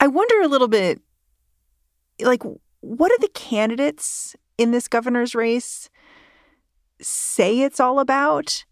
I 0.00 0.06
wonder 0.06 0.40
a 0.40 0.48
little 0.48 0.68
bit, 0.68 1.00
like, 2.20 2.42
what 2.80 3.08
do 3.10 3.18
the 3.20 3.28
candidates 3.28 4.34
in 4.56 4.70
this 4.70 4.88
governor's 4.88 5.34
race 5.34 5.90
say 7.00 7.60
it's 7.60 7.80
all 7.80 8.00
about? 8.00 8.64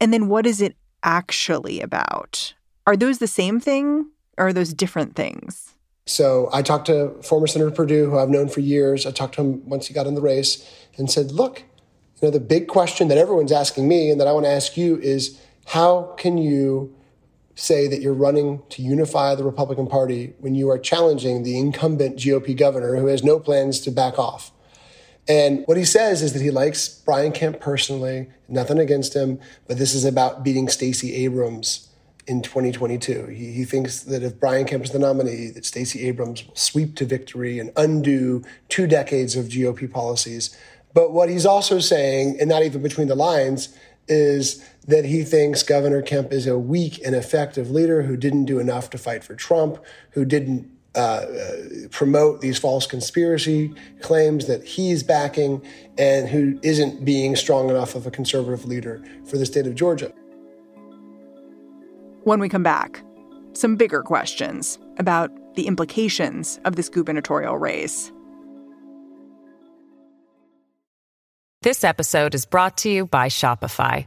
And 0.00 0.12
then 0.12 0.28
what 0.28 0.46
is 0.46 0.60
it 0.60 0.76
actually 1.02 1.80
about? 1.80 2.54
Are 2.86 2.96
those 2.96 3.18
the 3.18 3.26
same 3.26 3.60
thing 3.60 4.10
or 4.36 4.48
are 4.48 4.52
those 4.52 4.72
different 4.72 5.16
things? 5.16 5.74
So 6.06 6.48
I 6.52 6.62
talked 6.62 6.86
to 6.86 7.10
former 7.22 7.46
Senator 7.46 7.70
Perdue, 7.70 8.08
who 8.08 8.18
I've 8.18 8.30
known 8.30 8.48
for 8.48 8.60
years. 8.60 9.04
I 9.04 9.10
talked 9.10 9.34
to 9.34 9.42
him 9.42 9.68
once 9.68 9.86
he 9.88 9.94
got 9.94 10.06
in 10.06 10.14
the 10.14 10.22
race 10.22 10.66
and 10.96 11.10
said, 11.10 11.32
look, 11.32 11.62
you 12.20 12.28
know, 12.28 12.30
the 12.30 12.40
big 12.40 12.66
question 12.66 13.08
that 13.08 13.18
everyone's 13.18 13.52
asking 13.52 13.86
me 13.86 14.10
and 14.10 14.20
that 14.20 14.26
I 14.26 14.32
want 14.32 14.46
to 14.46 14.50
ask 14.50 14.76
you 14.76 14.98
is 15.00 15.38
how 15.66 16.14
can 16.16 16.38
you 16.38 16.94
say 17.54 17.88
that 17.88 18.00
you're 18.00 18.14
running 18.14 18.62
to 18.70 18.82
unify 18.82 19.34
the 19.34 19.44
Republican 19.44 19.86
Party 19.86 20.32
when 20.38 20.54
you 20.54 20.70
are 20.70 20.78
challenging 20.78 21.42
the 21.42 21.58
incumbent 21.58 22.16
GOP 22.16 22.56
governor 22.56 22.96
who 22.96 23.06
has 23.06 23.22
no 23.22 23.38
plans 23.38 23.80
to 23.80 23.90
back 23.90 24.18
off? 24.18 24.50
And 25.28 25.64
what 25.66 25.76
he 25.76 25.84
says 25.84 26.22
is 26.22 26.32
that 26.32 26.42
he 26.42 26.50
likes 26.50 26.88
Brian 26.88 27.32
Kemp 27.32 27.60
personally, 27.60 28.30
nothing 28.48 28.78
against 28.78 29.14
him, 29.14 29.38
but 29.66 29.76
this 29.76 29.94
is 29.94 30.06
about 30.06 30.42
beating 30.42 30.68
Stacey 30.68 31.14
Abrams 31.16 31.88
in 32.26 32.40
2022. 32.40 33.26
He, 33.26 33.52
he 33.52 33.64
thinks 33.64 34.00
that 34.00 34.22
if 34.22 34.40
Brian 34.40 34.66
Kemp 34.66 34.84
is 34.84 34.90
the 34.90 34.98
nominee, 34.98 35.50
that 35.50 35.66
Stacey 35.66 36.06
Abrams 36.06 36.46
will 36.46 36.56
sweep 36.56 36.96
to 36.96 37.04
victory 37.04 37.58
and 37.58 37.72
undo 37.76 38.42
two 38.70 38.86
decades 38.86 39.36
of 39.36 39.46
GOP 39.46 39.90
policies. 39.90 40.56
But 40.94 41.12
what 41.12 41.28
he's 41.28 41.46
also 41.46 41.78
saying, 41.78 42.38
and 42.40 42.48
not 42.48 42.62
even 42.62 42.82
between 42.82 43.08
the 43.08 43.14
lines, 43.14 43.76
is 44.08 44.64
that 44.86 45.04
he 45.04 45.22
thinks 45.22 45.62
Governor 45.62 46.00
Kemp 46.00 46.32
is 46.32 46.46
a 46.46 46.58
weak 46.58 47.00
and 47.04 47.14
effective 47.14 47.70
leader 47.70 48.02
who 48.02 48.16
didn't 48.16 48.46
do 48.46 48.58
enough 48.58 48.88
to 48.90 48.98
fight 48.98 49.22
for 49.22 49.34
Trump, 49.34 49.78
who 50.12 50.24
didn't 50.24 50.70
uh, 50.98 51.26
promote 51.90 52.40
these 52.40 52.58
false 52.58 52.86
conspiracy 52.86 53.72
claims 54.02 54.46
that 54.46 54.64
he's 54.64 55.02
backing, 55.02 55.62
and 55.96 56.28
who 56.28 56.58
isn't 56.62 57.04
being 57.04 57.36
strong 57.36 57.70
enough 57.70 57.94
of 57.94 58.06
a 58.06 58.10
conservative 58.10 58.64
leader 58.64 59.02
for 59.24 59.38
the 59.38 59.46
state 59.46 59.66
of 59.66 59.74
Georgia. 59.74 60.12
When 62.24 62.40
we 62.40 62.48
come 62.48 62.62
back, 62.62 63.02
some 63.52 63.76
bigger 63.76 64.02
questions 64.02 64.78
about 64.98 65.30
the 65.54 65.66
implications 65.66 66.60
of 66.64 66.76
this 66.76 66.88
gubernatorial 66.88 67.56
race. 67.56 68.12
This 71.62 71.82
episode 71.82 72.34
is 72.34 72.46
brought 72.46 72.76
to 72.78 72.90
you 72.90 73.06
by 73.06 73.28
Shopify. 73.28 74.06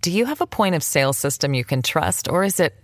Do 0.00 0.10
you 0.10 0.24
have 0.24 0.40
a 0.40 0.46
point 0.46 0.74
of 0.74 0.82
sale 0.82 1.12
system 1.12 1.54
you 1.54 1.64
can 1.64 1.82
trust, 1.82 2.28
or 2.28 2.42
is 2.44 2.58
it 2.60 2.74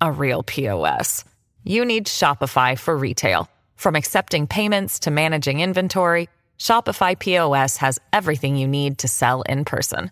a 0.00 0.12
real 0.12 0.42
POS? 0.42 1.24
You 1.64 1.84
need 1.84 2.06
Shopify 2.06 2.78
for 2.78 2.96
retail. 2.96 3.50
From 3.76 3.96
accepting 3.96 4.46
payments 4.46 5.00
to 5.00 5.10
managing 5.10 5.60
inventory, 5.60 6.28
Shopify 6.58 7.18
POS 7.18 7.76
has 7.78 7.98
everything 8.12 8.56
you 8.56 8.68
need 8.68 8.98
to 8.98 9.08
sell 9.08 9.40
in 9.42 9.64
person. 9.64 10.10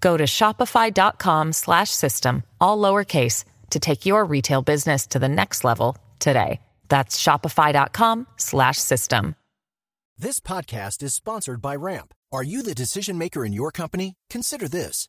Go 0.00 0.16
to 0.16 0.24
shopify.com/system 0.24 2.42
all 2.60 2.78
lowercase 2.78 3.44
to 3.70 3.78
take 3.78 4.06
your 4.06 4.24
retail 4.24 4.62
business 4.62 5.06
to 5.08 5.18
the 5.18 5.28
next 5.28 5.64
level 5.64 5.98
today. 6.18 6.60
That's 6.88 7.22
shopify.com/system. 7.22 9.36
This 10.18 10.40
podcast 10.40 11.02
is 11.02 11.14
sponsored 11.14 11.62
by 11.62 11.76
Ramp. 11.76 12.14
Are 12.30 12.42
you 12.42 12.62
the 12.62 12.74
decision 12.74 13.18
maker 13.18 13.44
in 13.44 13.52
your 13.52 13.70
company? 13.70 14.14
Consider 14.30 14.66
this. 14.68 15.08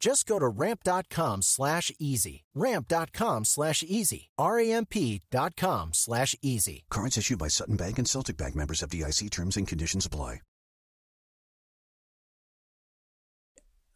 Just 0.00 0.26
go 0.26 0.38
to 0.38 0.48
ramp.com 0.48 1.42
slash 1.42 1.90
easy. 1.98 2.44
Ramp.com 2.54 3.44
slash 3.44 3.82
easy. 3.82 4.28
R-A-M-P 4.36 5.22
dot 5.30 5.56
com 5.56 5.90
slash 5.92 6.34
easy. 6.42 6.84
Cards 6.90 7.16
issued 7.16 7.38
by 7.38 7.48
Sutton 7.48 7.76
Bank 7.76 7.98
and 7.98 8.08
Celtic 8.08 8.36
Bank 8.36 8.54
members 8.54 8.82
FDIC 8.82 9.30
terms 9.30 9.56
and 9.56 9.66
conditions 9.66 10.04
apply. 10.04 10.40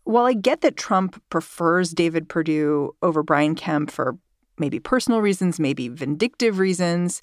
While 0.08 0.24
I 0.24 0.32
get 0.32 0.62
that 0.62 0.78
Trump 0.78 1.22
prefers 1.28 1.90
David 1.90 2.30
Perdue 2.30 2.96
over 3.02 3.22
Brian 3.22 3.54
Kemp 3.54 3.90
for 3.90 4.16
maybe 4.58 4.80
personal 4.80 5.20
reasons, 5.20 5.60
maybe 5.60 5.88
vindictive 5.88 6.58
reasons, 6.58 7.20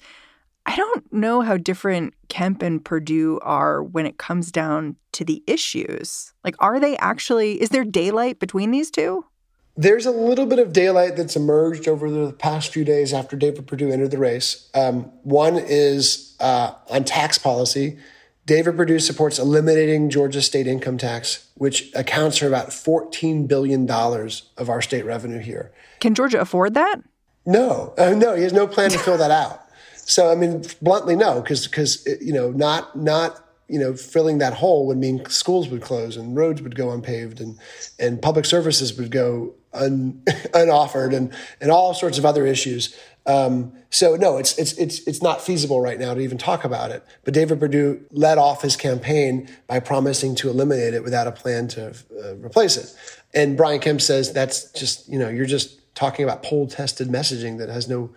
I 0.66 0.74
don't 0.74 1.12
know 1.12 1.42
how 1.42 1.56
different 1.56 2.12
Kemp 2.28 2.60
and 2.60 2.84
Perdue 2.84 3.38
are 3.42 3.82
when 3.82 4.04
it 4.04 4.18
comes 4.18 4.50
down 4.50 4.96
to 5.12 5.24
the 5.24 5.42
issues. 5.46 6.32
Like, 6.44 6.56
are 6.58 6.80
they 6.80 6.96
actually, 6.98 7.62
is 7.62 7.70
there 7.70 7.84
daylight 7.84 8.40
between 8.40 8.72
these 8.72 8.90
two? 8.90 9.24
There's 9.76 10.06
a 10.06 10.10
little 10.10 10.46
bit 10.46 10.58
of 10.58 10.72
daylight 10.72 11.16
that's 11.16 11.36
emerged 11.36 11.86
over 11.86 12.10
the 12.10 12.32
past 12.32 12.72
few 12.72 12.84
days 12.84 13.12
after 13.12 13.36
David 13.36 13.66
Perdue 13.66 13.92
entered 13.92 14.10
the 14.10 14.18
race. 14.18 14.68
Um, 14.74 15.04
one 15.22 15.56
is 15.56 16.34
uh, 16.40 16.72
on 16.90 17.04
tax 17.04 17.38
policy. 17.38 17.98
David 18.46 18.76
Perdue 18.76 19.00
supports 19.00 19.38
eliminating 19.38 20.08
Georgia's 20.10 20.46
state 20.46 20.66
income 20.66 20.98
tax, 20.98 21.48
which 21.54 21.92
accounts 21.94 22.38
for 22.38 22.46
about 22.46 22.70
$14 22.70 23.46
billion 23.46 23.88
of 23.90 24.70
our 24.70 24.80
state 24.80 25.04
revenue 25.04 25.40
here. 25.40 25.72
Can 26.00 26.14
Georgia 26.14 26.40
afford 26.40 26.74
that? 26.74 26.96
No, 27.44 27.94
uh, 27.98 28.10
no, 28.10 28.34
he 28.34 28.42
has 28.42 28.52
no 28.52 28.66
plan 28.66 28.90
to 28.90 28.98
fill 28.98 29.18
that 29.18 29.30
out. 29.30 29.65
So, 30.06 30.30
I 30.30 30.36
mean, 30.36 30.64
bluntly, 30.80 31.16
no, 31.16 31.40
because 31.40 31.66
because 31.66 32.06
you 32.20 32.32
know, 32.32 32.50
not 32.50 32.96
not 32.96 33.42
you 33.68 33.80
know, 33.80 33.94
filling 33.94 34.38
that 34.38 34.54
hole 34.54 34.86
would 34.86 34.98
mean 34.98 35.24
schools 35.28 35.68
would 35.68 35.82
close 35.82 36.16
and 36.16 36.36
roads 36.36 36.62
would 36.62 36.76
go 36.76 36.90
unpaved 36.92 37.40
and 37.40 37.58
and 37.98 38.22
public 38.22 38.44
services 38.44 38.96
would 38.96 39.10
go 39.10 39.54
un, 39.72 40.22
unoffered 40.54 41.12
and 41.12 41.32
and 41.60 41.70
all 41.70 41.92
sorts 41.92 42.18
of 42.18 42.24
other 42.24 42.46
issues. 42.46 42.96
Um, 43.26 43.72
so 43.90 44.14
no, 44.14 44.36
it's 44.36 44.56
it's 44.56 44.72
it's 44.74 45.00
it's 45.08 45.20
not 45.20 45.40
feasible 45.40 45.80
right 45.80 45.98
now 45.98 46.14
to 46.14 46.20
even 46.20 46.38
talk 46.38 46.64
about 46.64 46.92
it. 46.92 47.04
But 47.24 47.34
David 47.34 47.58
Perdue 47.58 48.04
led 48.12 48.38
off 48.38 48.62
his 48.62 48.76
campaign 48.76 49.48
by 49.66 49.80
promising 49.80 50.36
to 50.36 50.48
eliminate 50.48 50.94
it 50.94 51.02
without 51.02 51.26
a 51.26 51.32
plan 51.32 51.66
to 51.68 51.88
uh, 52.24 52.36
replace 52.36 52.76
it. 52.76 52.94
And 53.34 53.56
Brian 53.56 53.80
Kemp 53.80 54.00
says 54.00 54.32
that's 54.32 54.70
just 54.72 55.08
you 55.08 55.18
know 55.18 55.28
you're 55.28 55.46
just 55.46 55.80
talking 55.96 56.24
about 56.24 56.44
poll 56.44 56.68
tested 56.68 57.08
messaging 57.08 57.58
that 57.58 57.68
has 57.68 57.88
no 57.88 58.10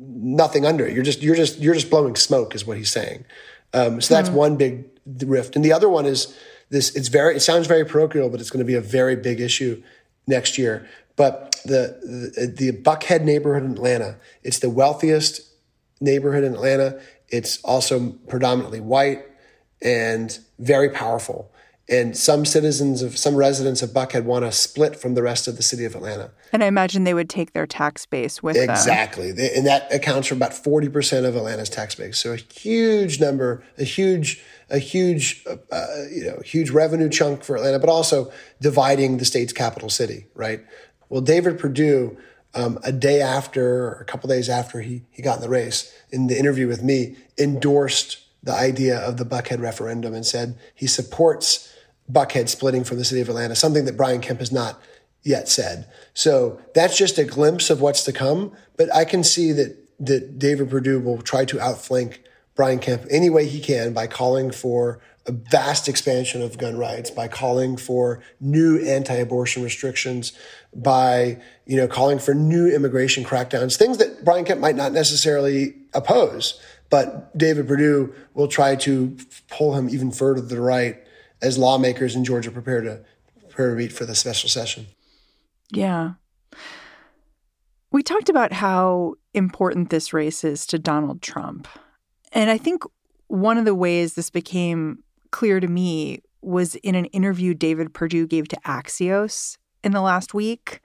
nothing 0.00 0.64
under 0.64 0.86
it. 0.86 0.94
You're 0.94 1.04
just 1.04 1.22
you're 1.22 1.36
just 1.36 1.58
you're 1.58 1.74
just 1.74 1.90
blowing 1.90 2.16
smoke, 2.16 2.54
is 2.54 2.66
what 2.66 2.76
he's 2.76 2.90
saying. 2.90 3.24
Um, 3.74 4.00
so 4.00 4.14
that's 4.14 4.28
mm-hmm. 4.28 4.38
one 4.38 4.56
big 4.56 4.84
rift, 5.24 5.56
and 5.56 5.64
the 5.64 5.72
other 5.72 5.88
one 5.88 6.06
is 6.06 6.36
this. 6.70 6.94
It's 6.94 7.08
very 7.08 7.36
it 7.36 7.40
sounds 7.40 7.66
very 7.66 7.84
parochial, 7.84 8.30
but 8.30 8.40
it's 8.40 8.50
going 8.50 8.64
to 8.64 8.66
be 8.66 8.74
a 8.74 8.80
very 8.80 9.16
big 9.16 9.40
issue 9.40 9.82
next 10.26 10.58
year. 10.58 10.88
But 11.16 11.60
the, 11.64 12.30
the 12.36 12.46
the 12.46 12.72
Buckhead 12.72 13.22
neighborhood 13.22 13.64
in 13.64 13.72
Atlanta, 13.72 14.16
it's 14.42 14.60
the 14.60 14.70
wealthiest 14.70 15.42
neighborhood 16.00 16.44
in 16.44 16.54
Atlanta. 16.54 17.00
It's 17.28 17.60
also 17.62 18.10
predominantly 18.28 18.80
white 18.80 19.24
and 19.82 20.38
very 20.58 20.90
powerful. 20.90 21.52
And 21.90 22.14
some 22.14 22.44
citizens 22.44 23.00
of 23.00 23.16
some 23.16 23.34
residents 23.34 23.80
of 23.80 23.90
Buckhead 23.90 24.24
want 24.24 24.44
to 24.44 24.52
split 24.52 24.94
from 24.94 25.14
the 25.14 25.22
rest 25.22 25.48
of 25.48 25.56
the 25.56 25.62
city 25.62 25.86
of 25.86 25.94
Atlanta. 25.94 26.30
And 26.52 26.62
I 26.62 26.66
imagine 26.66 27.04
they 27.04 27.14
would 27.14 27.30
take 27.30 27.54
their 27.54 27.66
tax 27.66 28.04
base 28.04 28.42
with 28.42 28.56
exactly. 28.56 29.32
them. 29.32 29.38
Exactly. 29.38 29.58
And 29.58 29.66
that 29.66 29.92
accounts 29.92 30.28
for 30.28 30.34
about 30.34 30.50
40% 30.50 31.24
of 31.24 31.34
Atlanta's 31.34 31.70
tax 31.70 31.94
base. 31.94 32.18
So 32.18 32.32
a 32.32 32.36
huge 32.36 33.20
number, 33.20 33.64
a 33.78 33.84
huge, 33.84 34.42
a 34.68 34.78
huge, 34.78 35.42
uh, 35.46 35.56
uh, 35.72 35.86
you 36.12 36.24
know, 36.24 36.40
huge 36.44 36.68
revenue 36.68 37.08
chunk 37.08 37.42
for 37.42 37.56
Atlanta, 37.56 37.78
but 37.78 37.88
also 37.88 38.30
dividing 38.60 39.16
the 39.16 39.24
state's 39.24 39.54
capital 39.54 39.88
city, 39.88 40.26
right? 40.34 40.64
Well, 41.08 41.22
David 41.22 41.58
Perdue, 41.58 42.18
um, 42.54 42.78
a 42.82 42.92
day 42.92 43.22
after, 43.22 43.92
a 43.92 44.04
couple 44.04 44.28
days 44.28 44.50
after 44.50 44.82
he, 44.82 45.04
he 45.10 45.22
got 45.22 45.36
in 45.36 45.42
the 45.42 45.48
race, 45.48 45.94
in 46.10 46.26
the 46.26 46.38
interview 46.38 46.66
with 46.66 46.82
me, 46.82 47.16
endorsed 47.38 48.18
the 48.42 48.52
idea 48.52 48.98
of 48.98 49.16
the 49.16 49.24
Buckhead 49.24 49.60
referendum 49.60 50.14
and 50.14 50.24
said 50.24 50.58
he 50.74 50.86
supports 50.86 51.67
Buckhead 52.10 52.48
splitting 52.48 52.84
from 52.84 52.98
the 52.98 53.04
city 53.04 53.20
of 53.20 53.28
Atlanta, 53.28 53.54
something 53.54 53.84
that 53.84 53.96
Brian 53.96 54.20
Kemp 54.20 54.40
has 54.40 54.52
not 54.52 54.80
yet 55.22 55.48
said. 55.48 55.86
So 56.14 56.60
that's 56.74 56.96
just 56.96 57.18
a 57.18 57.24
glimpse 57.24 57.70
of 57.70 57.80
what's 57.80 58.04
to 58.04 58.12
come. 58.12 58.52
But 58.76 58.94
I 58.94 59.04
can 59.04 59.22
see 59.22 59.52
that 59.52 59.76
that 60.00 60.38
David 60.38 60.70
Perdue 60.70 61.00
will 61.00 61.20
try 61.20 61.44
to 61.46 61.60
outflank 61.60 62.22
Brian 62.54 62.78
Kemp 62.78 63.04
any 63.10 63.30
way 63.30 63.46
he 63.46 63.60
can 63.60 63.92
by 63.92 64.06
calling 64.06 64.50
for 64.50 65.00
a 65.26 65.32
vast 65.32 65.88
expansion 65.88 66.40
of 66.40 66.56
gun 66.56 66.78
rights, 66.78 67.10
by 67.10 67.28
calling 67.28 67.76
for 67.76 68.22
new 68.40 68.78
anti-abortion 68.78 69.62
restrictions, 69.62 70.32
by 70.74 71.40
you 71.66 71.76
know 71.76 71.86
calling 71.86 72.18
for 72.18 72.34
new 72.34 72.68
immigration 72.68 73.24
crackdowns, 73.24 73.76
things 73.76 73.98
that 73.98 74.24
Brian 74.24 74.44
Kemp 74.44 74.60
might 74.60 74.76
not 74.76 74.92
necessarily 74.92 75.74
oppose. 75.92 76.60
But 76.90 77.36
David 77.36 77.68
Perdue 77.68 78.14
will 78.32 78.48
try 78.48 78.74
to 78.76 79.16
pull 79.50 79.74
him 79.74 79.90
even 79.90 80.10
further 80.10 80.40
to 80.40 80.46
the 80.46 80.60
right 80.60 80.96
as 81.40 81.58
lawmakers 81.58 82.14
in 82.14 82.24
Georgia 82.24 82.50
prepare 82.50 82.80
to 82.80 83.04
prepare 83.40 83.70
to 83.70 83.76
meet 83.76 83.92
for 83.92 84.04
the 84.04 84.14
special 84.14 84.48
session. 84.48 84.86
Yeah. 85.70 86.12
We 87.90 88.02
talked 88.02 88.28
about 88.28 88.52
how 88.52 89.14
important 89.34 89.90
this 89.90 90.12
race 90.12 90.44
is 90.44 90.66
to 90.66 90.78
Donald 90.78 91.22
Trump. 91.22 91.68
And 92.32 92.50
I 92.50 92.58
think 92.58 92.82
one 93.28 93.58
of 93.58 93.64
the 93.64 93.74
ways 93.74 94.14
this 94.14 94.30
became 94.30 95.02
clear 95.30 95.60
to 95.60 95.68
me 95.68 96.20
was 96.42 96.74
in 96.76 96.94
an 96.94 97.06
interview 97.06 97.54
David 97.54 97.92
Perdue 97.94 98.26
gave 98.26 98.48
to 98.48 98.60
Axios 98.66 99.56
in 99.82 99.92
the 99.92 100.00
last 100.00 100.34
week. 100.34 100.80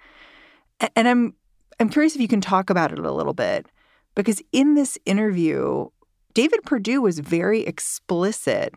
And 0.96 1.08
I'm 1.08 1.36
I'm 1.80 1.90
curious 1.90 2.16
if 2.16 2.22
you 2.22 2.28
can 2.28 2.42
talk 2.42 2.70
about 2.70 2.92
it 2.92 3.00
a 3.00 3.12
little 3.12 3.34
bit 3.34 3.68
because 4.16 4.42
in 4.52 4.76
this 4.76 4.98
interview 5.06 5.88
David 6.34 6.64
Perdue 6.64 7.02
was 7.02 7.20
very 7.20 7.62
explicit 7.62 8.74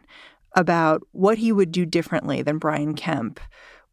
about 0.56 1.02
what 1.12 1.38
he 1.38 1.52
would 1.52 1.70
do 1.70 1.86
differently 1.86 2.42
than 2.42 2.58
Brian 2.58 2.94
Kemp 2.94 3.38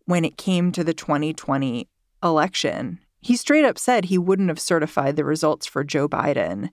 when 0.06 0.26
it 0.26 0.38
came 0.38 0.72
to 0.72 0.84
the 0.84 0.94
2020 0.94 1.88
election. 2.24 3.00
He 3.22 3.36
straight 3.36 3.66
up 3.66 3.78
said 3.78 4.06
he 4.06 4.18
wouldn't 4.18 4.50
have 4.50 4.60
certified 4.60 5.16
the 5.16 5.26
results 5.26 5.66
for 5.68 5.84
Joe 5.84 6.08
Biden. 6.08 6.70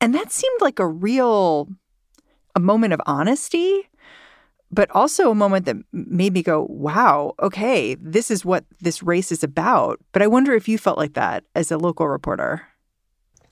And 0.00 0.14
that 0.14 0.32
seemed 0.32 0.60
like 0.60 0.78
a 0.78 0.86
real 0.86 1.68
a 2.56 2.60
moment 2.60 2.92
of 2.92 3.00
honesty, 3.06 3.88
but 4.72 4.90
also 4.90 5.30
a 5.30 5.34
moment 5.34 5.66
that 5.66 5.76
made 5.92 6.32
me 6.32 6.42
go, 6.42 6.66
"Wow, 6.68 7.34
okay, 7.40 7.94
this 8.00 8.30
is 8.30 8.44
what 8.44 8.64
this 8.80 9.02
race 9.02 9.30
is 9.30 9.44
about." 9.44 10.00
But 10.12 10.22
I 10.22 10.26
wonder 10.26 10.54
if 10.54 10.68
you 10.68 10.78
felt 10.78 10.98
like 10.98 11.14
that 11.14 11.44
as 11.54 11.70
a 11.70 11.78
local 11.78 12.08
reporter. 12.08 12.62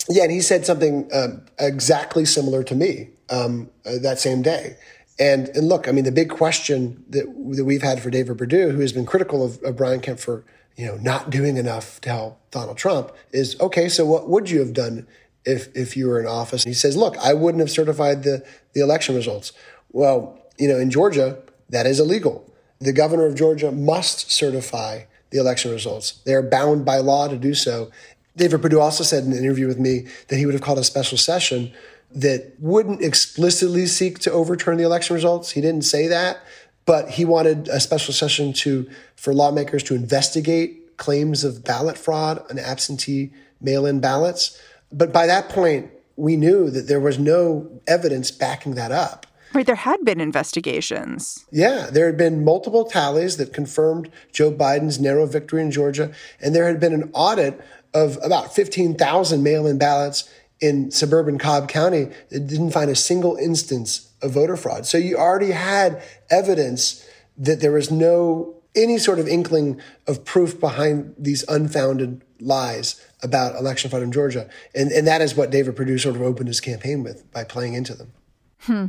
Yeah, 0.09 0.25
and 0.25 0.33
he 0.33 0.41
said 0.41 0.65
something 0.65 1.11
uh, 1.13 1.41
exactly 1.59 2.25
similar 2.25 2.63
to 2.65 2.75
me 2.75 3.11
um, 3.31 3.71
uh, 3.85 3.99
that 4.01 4.19
same 4.19 4.43
day. 4.43 4.77
And 5.19 5.49
and 5.49 5.69
look, 5.69 5.89
I 5.89 5.93
mean, 5.93 6.05
the 6.05 6.13
big 6.13 6.31
question 6.31 7.05
that 7.11 7.27
that 7.57 7.65
we've 7.65 7.83
had 7.83 8.01
for 8.03 8.11
David 8.11 8.39
Perdue, 8.39 8.71
who 8.71 8.81
has 8.81 8.93
been 8.93 9.07
critical 9.07 9.45
of, 9.45 9.63
of 9.63 9.77
Brian 9.77 10.01
Kemp 10.01 10.21
for 10.21 10.45
you 10.77 10.87
know 10.87 10.97
not 10.97 11.31
doing 11.31 11.57
enough 11.57 12.01
to 12.03 12.11
help 12.11 12.51
Donald 12.51 12.77
Trump, 12.77 13.13
is 13.33 13.59
okay. 13.61 13.89
So 13.89 14.07
what 14.07 14.29
would 14.29 14.49
you 14.49 14.61
have 14.61 14.73
done 14.73 15.07
if 15.45 15.75
if 15.77 15.97
you 15.97 16.07
were 16.07 16.21
in 16.21 16.27
office? 16.27 16.65
And 16.65 16.71
he 16.71 16.75
says, 16.75 16.97
look, 16.97 17.17
I 17.19 17.35
wouldn't 17.35 17.61
have 17.61 17.71
certified 17.71 18.23
the 18.23 18.45
the 18.75 18.81
election 18.81 19.17
results. 19.17 19.53
Well, 19.91 20.39
you 20.59 20.69
know, 20.69 20.79
in 20.79 20.91
Georgia, 20.91 21.39
that 21.71 21.87
is 21.87 21.99
illegal. 21.99 22.45
The 22.81 22.93
governor 22.93 23.27
of 23.27 23.35
Georgia 23.35 23.73
must 23.73 24.31
certify 24.31 25.03
the 25.31 25.39
election 25.39 25.73
results. 25.73 26.13
They 26.25 26.35
are 26.35 26.43
bound 26.43 26.85
by 26.85 26.99
law 26.99 27.29
to 27.29 27.37
do 27.37 27.55
so. 27.55 27.91
David 28.37 28.63
Perdue 28.63 28.81
also 28.81 29.03
said 29.03 29.25
in 29.25 29.33
an 29.33 29.39
interview 29.39 29.67
with 29.67 29.79
me 29.79 30.07
that 30.29 30.37
he 30.37 30.47
would 30.47 30.55
have 30.55 30.63
called 30.63 30.79
a 30.79 30.85
special 30.85 31.19
session 31.19 31.73
that 32.11 32.55
wouldn't 32.59 33.03
explicitly 33.03 33.87
seek 33.87 34.19
to 34.21 34.33
overturn 34.33 34.77
the 34.79 34.85
election 34.85 35.15
results. 35.15 35.51
He 35.51 35.61
didn't 35.61 35.83
say 35.83 36.07
that, 36.09 36.39
but 36.87 37.11
he 37.11 37.25
wanted 37.25 37.69
a 37.69 37.81
special 37.81 38.15
session 38.15 38.53
to 38.55 38.89
for 39.17 39.35
lawmakers 39.35 39.83
to 39.85 39.95
investigate 39.95 40.97
claims 40.97 41.45
of 41.45 41.65
ballot 41.65 41.99
fraud 41.99 42.43
and 42.51 42.59
absentee 42.59 43.33
mail-in 43.61 44.01
ballots. 44.01 44.61
But 44.91 45.13
by 45.13 45.27
that 45.27 45.49
point, 45.49 45.91
we 46.17 46.37
knew 46.37 46.71
that 46.71 46.89
there 46.89 47.01
was 47.01 47.19
no 47.19 47.71
evidence 47.87 48.31
backing 48.31 48.75
that 48.75 48.91
up. 48.91 49.27
Right, 49.55 49.65
there 49.65 49.77
had 49.77 50.05
been 50.05 50.21
investigations. 50.21 51.47
Yeah, 51.51 51.89
there 51.91 52.07
had 52.07 52.19
been 52.19 52.45
multiple 52.45 52.85
tallies 52.85 53.39
that 53.39 53.55
confirmed 53.55 54.11
Joe 54.33 54.53
Biden's 54.53 55.01
narrow 55.01 55.27
victory 55.27 55.63
in 55.63 55.71
Georgia, 55.71 56.13
and 56.41 56.55
there 56.55 56.67
had 56.67 56.81
been 56.81 56.93
an 56.93 57.11
audit 57.15 57.61
of 57.95 58.19
about 58.23 58.55
15,000 58.55 59.43
mail 59.43 59.67
in 59.67 59.79
ballots 59.79 60.31
in 60.61 60.91
suburban 60.91 61.39
Cobb 61.39 61.69
County 61.69 62.09
that 62.31 62.47
didn't 62.47 62.73
find 62.73 62.91
a 62.91 62.97
single 62.97 63.37
instance 63.37 64.13
of 64.23 64.33
voter 64.33 64.57
fraud. 64.57 64.87
So 64.87 64.99
you 64.99 65.17
already 65.17 65.53
had 65.53 66.03
evidence 66.31 67.07
that 67.37 67.61
there 67.61 67.73
was 67.73 67.91
no 67.91 68.57
any 68.75 68.99
sort 68.99 69.19
of 69.19 69.27
inkling 69.27 69.81
of 70.07 70.25
proof 70.25 70.59
behind 70.61 71.15
these 71.19 71.45
unfounded 71.49 72.23
lies 72.41 73.05
about 73.23 73.57
election 73.57 73.91
fraud 73.91 74.03
in 74.03 74.13
Georgia. 74.13 74.49
And, 74.75 74.91
and 74.93 75.07
that 75.07 75.21
is 75.21 75.35
what 75.35 75.51
David 75.51 75.77
Perdue 75.77 75.99
sort 75.99 76.17
of 76.17 76.23
opened 76.23 76.49
his 76.49 76.61
campaign 76.61 77.03
with 77.03 77.31
by 77.33 77.45
playing 77.45 77.75
into 77.75 77.95
them. 77.95 78.13
Hmm. 78.61 78.87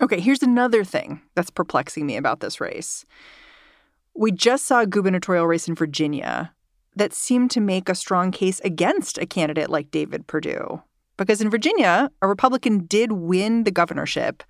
Okay, 0.00 0.20
here's 0.20 0.42
another 0.42 0.84
thing 0.84 1.20
that's 1.34 1.50
perplexing 1.50 2.06
me 2.06 2.16
about 2.16 2.40
this 2.40 2.60
race. 2.60 3.04
We 4.14 4.30
just 4.30 4.64
saw 4.64 4.82
a 4.82 4.86
gubernatorial 4.86 5.46
race 5.46 5.66
in 5.66 5.74
Virginia 5.74 6.52
that 6.98 7.12
seemed 7.12 7.50
to 7.52 7.60
make 7.60 7.88
a 7.88 7.94
strong 7.94 8.30
case 8.30 8.60
against 8.60 9.18
a 9.18 9.26
candidate 9.26 9.70
like 9.70 9.90
David 9.90 10.26
Perdue. 10.26 10.82
Because 11.16 11.40
in 11.40 11.50
Virginia, 11.50 12.10
a 12.22 12.28
Republican 12.28 12.86
did 12.86 13.12
win 13.12 13.64
the 13.64 13.70
governorship, 13.70 14.42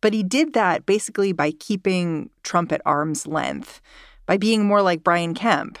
but 0.00 0.12
he 0.12 0.22
did 0.22 0.52
that 0.52 0.84
basically 0.84 1.32
by 1.32 1.52
keeping 1.52 2.30
Trump 2.42 2.72
at 2.72 2.82
arm's 2.84 3.26
length, 3.26 3.80
by 4.26 4.36
being 4.36 4.64
more 4.64 4.82
like 4.82 5.04
Brian 5.04 5.34
Kemp. 5.34 5.78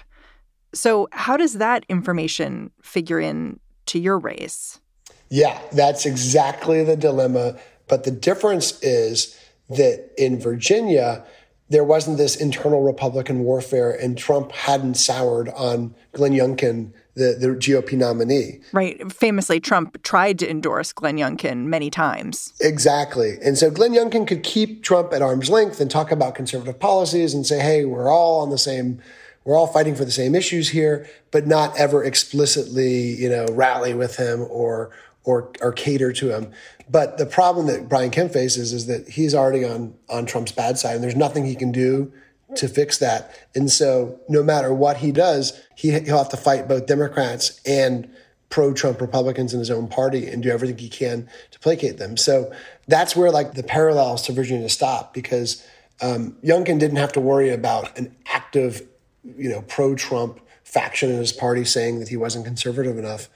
So, 0.74 1.08
how 1.12 1.36
does 1.36 1.54
that 1.54 1.84
information 1.88 2.70
figure 2.82 3.20
in 3.20 3.60
to 3.86 3.98
your 3.98 4.18
race? 4.18 4.80
Yeah, 5.28 5.60
that's 5.72 6.06
exactly 6.06 6.82
the 6.82 6.96
dilemma. 6.96 7.58
But 7.88 8.04
the 8.04 8.10
difference 8.10 8.80
is 8.80 9.38
that 9.70 10.10
in 10.16 10.40
Virginia, 10.40 11.24
there 11.72 11.84
wasn't 11.84 12.18
this 12.18 12.36
internal 12.36 12.82
Republican 12.82 13.40
warfare, 13.40 13.90
and 13.90 14.16
Trump 14.16 14.52
hadn't 14.52 14.94
soured 14.94 15.48
on 15.50 15.94
Glenn 16.12 16.32
Youngkin, 16.32 16.92
the, 17.14 17.36
the 17.38 17.48
GOP 17.48 17.94
nominee. 17.94 18.60
Right. 18.72 19.10
Famously, 19.10 19.58
Trump 19.58 20.02
tried 20.02 20.38
to 20.40 20.50
endorse 20.50 20.92
Glenn 20.92 21.16
Youngkin 21.16 21.64
many 21.64 21.90
times. 21.90 22.52
Exactly. 22.60 23.38
And 23.42 23.56
so 23.56 23.70
Glenn 23.70 23.92
Youngkin 23.92 24.26
could 24.26 24.42
keep 24.42 24.82
Trump 24.82 25.12
at 25.12 25.22
arm's 25.22 25.50
length 25.50 25.80
and 25.80 25.90
talk 25.90 26.12
about 26.12 26.34
conservative 26.34 26.78
policies 26.78 27.32
and 27.34 27.46
say, 27.46 27.58
hey, 27.58 27.84
we're 27.84 28.12
all 28.12 28.42
on 28.42 28.50
the 28.50 28.58
same 28.58 29.00
we're 29.44 29.56
all 29.56 29.66
fighting 29.66 29.96
for 29.96 30.04
the 30.04 30.12
same 30.12 30.36
issues 30.36 30.68
here, 30.68 31.08
but 31.32 31.48
not 31.48 31.76
ever 31.76 32.04
explicitly, 32.04 33.14
you 33.20 33.28
know, 33.28 33.46
rally 33.50 33.92
with 33.92 34.16
him 34.16 34.46
or 34.48 34.92
or 35.24 35.50
or 35.60 35.72
cater 35.72 36.12
to 36.12 36.34
him. 36.34 36.50
But 36.88 37.18
the 37.18 37.26
problem 37.26 37.66
that 37.68 37.88
Brian 37.88 38.10
Kemp 38.10 38.32
faces 38.32 38.72
is 38.72 38.86
that 38.86 39.08
he's 39.08 39.34
already 39.34 39.64
on 39.64 39.94
on 40.08 40.26
Trump's 40.26 40.52
bad 40.52 40.78
side, 40.78 40.94
and 40.94 41.04
there's 41.04 41.16
nothing 41.16 41.44
he 41.44 41.54
can 41.54 41.72
do 41.72 42.12
to 42.56 42.68
fix 42.68 42.98
that. 42.98 43.34
And 43.54 43.70
so, 43.70 44.20
no 44.28 44.42
matter 44.42 44.74
what 44.74 44.98
he 44.98 45.12
does, 45.12 45.60
he 45.74 45.90
he'll 46.00 46.18
have 46.18 46.28
to 46.30 46.36
fight 46.36 46.68
both 46.68 46.86
Democrats 46.86 47.60
and 47.66 48.10
pro-Trump 48.50 49.00
Republicans 49.00 49.54
in 49.54 49.58
his 49.58 49.70
own 49.70 49.88
party 49.88 50.26
and 50.26 50.42
do 50.42 50.50
everything 50.50 50.76
he 50.76 50.90
can 50.90 51.26
to 51.50 51.58
placate 51.58 51.96
them. 51.96 52.18
So 52.18 52.52
that's 52.86 53.16
where 53.16 53.30
like 53.30 53.54
the 53.54 53.62
parallels 53.62 54.20
to 54.26 54.32
Virginia 54.32 54.68
stop 54.68 55.14
because 55.14 55.66
um, 56.02 56.36
Youngkin 56.44 56.78
didn't 56.78 56.96
have 56.96 57.12
to 57.12 57.20
worry 57.20 57.48
about 57.48 57.96
an 57.96 58.14
active, 58.26 58.86
you 59.24 59.48
know, 59.48 59.62
pro-Trump 59.62 60.38
faction 60.64 61.10
in 61.10 61.16
his 61.16 61.32
party 61.32 61.64
saying 61.64 62.00
that 62.00 62.08
he 62.08 62.16
wasn't 62.16 62.44
conservative 62.44 62.98
enough, 62.98 63.28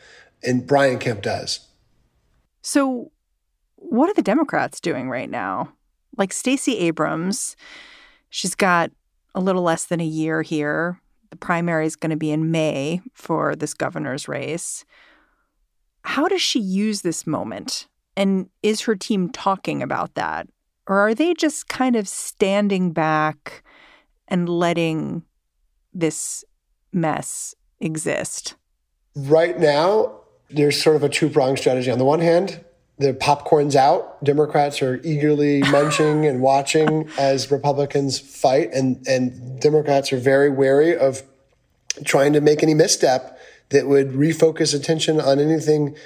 and 0.42 0.66
Brian 0.66 0.98
Kemp 0.98 1.22
does. 1.22 1.65
So, 2.66 3.12
what 3.76 4.10
are 4.10 4.14
the 4.14 4.22
Democrats 4.22 4.80
doing 4.80 5.08
right 5.08 5.30
now? 5.30 5.72
Like 6.16 6.32
Stacey 6.32 6.78
Abrams, 6.78 7.54
she's 8.28 8.56
got 8.56 8.90
a 9.36 9.40
little 9.40 9.62
less 9.62 9.84
than 9.84 10.00
a 10.00 10.04
year 10.04 10.42
here. 10.42 11.00
The 11.30 11.36
primary 11.36 11.86
is 11.86 11.94
going 11.94 12.10
to 12.10 12.16
be 12.16 12.32
in 12.32 12.50
May 12.50 13.02
for 13.14 13.54
this 13.54 13.72
governor's 13.72 14.26
race. 14.26 14.84
How 16.02 16.26
does 16.26 16.42
she 16.42 16.58
use 16.58 17.02
this 17.02 17.24
moment? 17.24 17.86
And 18.16 18.50
is 18.64 18.80
her 18.80 18.96
team 18.96 19.30
talking 19.30 19.80
about 19.80 20.16
that? 20.16 20.48
Or 20.88 20.98
are 20.98 21.14
they 21.14 21.34
just 21.34 21.68
kind 21.68 21.94
of 21.94 22.08
standing 22.08 22.92
back 22.92 23.62
and 24.26 24.48
letting 24.48 25.22
this 25.94 26.44
mess 26.92 27.54
exist? 27.78 28.56
Right 29.14 29.56
now, 29.56 30.22
there's 30.50 30.80
sort 30.80 30.96
of 30.96 31.02
a 31.02 31.08
two 31.08 31.28
pronged 31.28 31.58
strategy. 31.58 31.90
On 31.90 31.98
the 31.98 32.04
one 32.04 32.20
hand, 32.20 32.64
the 32.98 33.12
popcorn's 33.12 33.76
out. 33.76 34.22
Democrats 34.24 34.80
are 34.82 35.00
eagerly 35.04 35.60
munching 35.70 36.26
and 36.26 36.40
watching 36.40 37.08
as 37.18 37.50
Republicans 37.50 38.18
fight, 38.18 38.72
and, 38.72 39.06
and 39.06 39.60
Democrats 39.60 40.12
are 40.12 40.18
very 40.18 40.50
wary 40.50 40.96
of 40.96 41.22
trying 42.04 42.32
to 42.32 42.40
make 42.40 42.62
any 42.62 42.74
misstep 42.74 43.38
that 43.70 43.86
would 43.86 44.10
refocus 44.10 44.74
attention 44.74 45.20
on 45.20 45.38
anything 45.38 45.96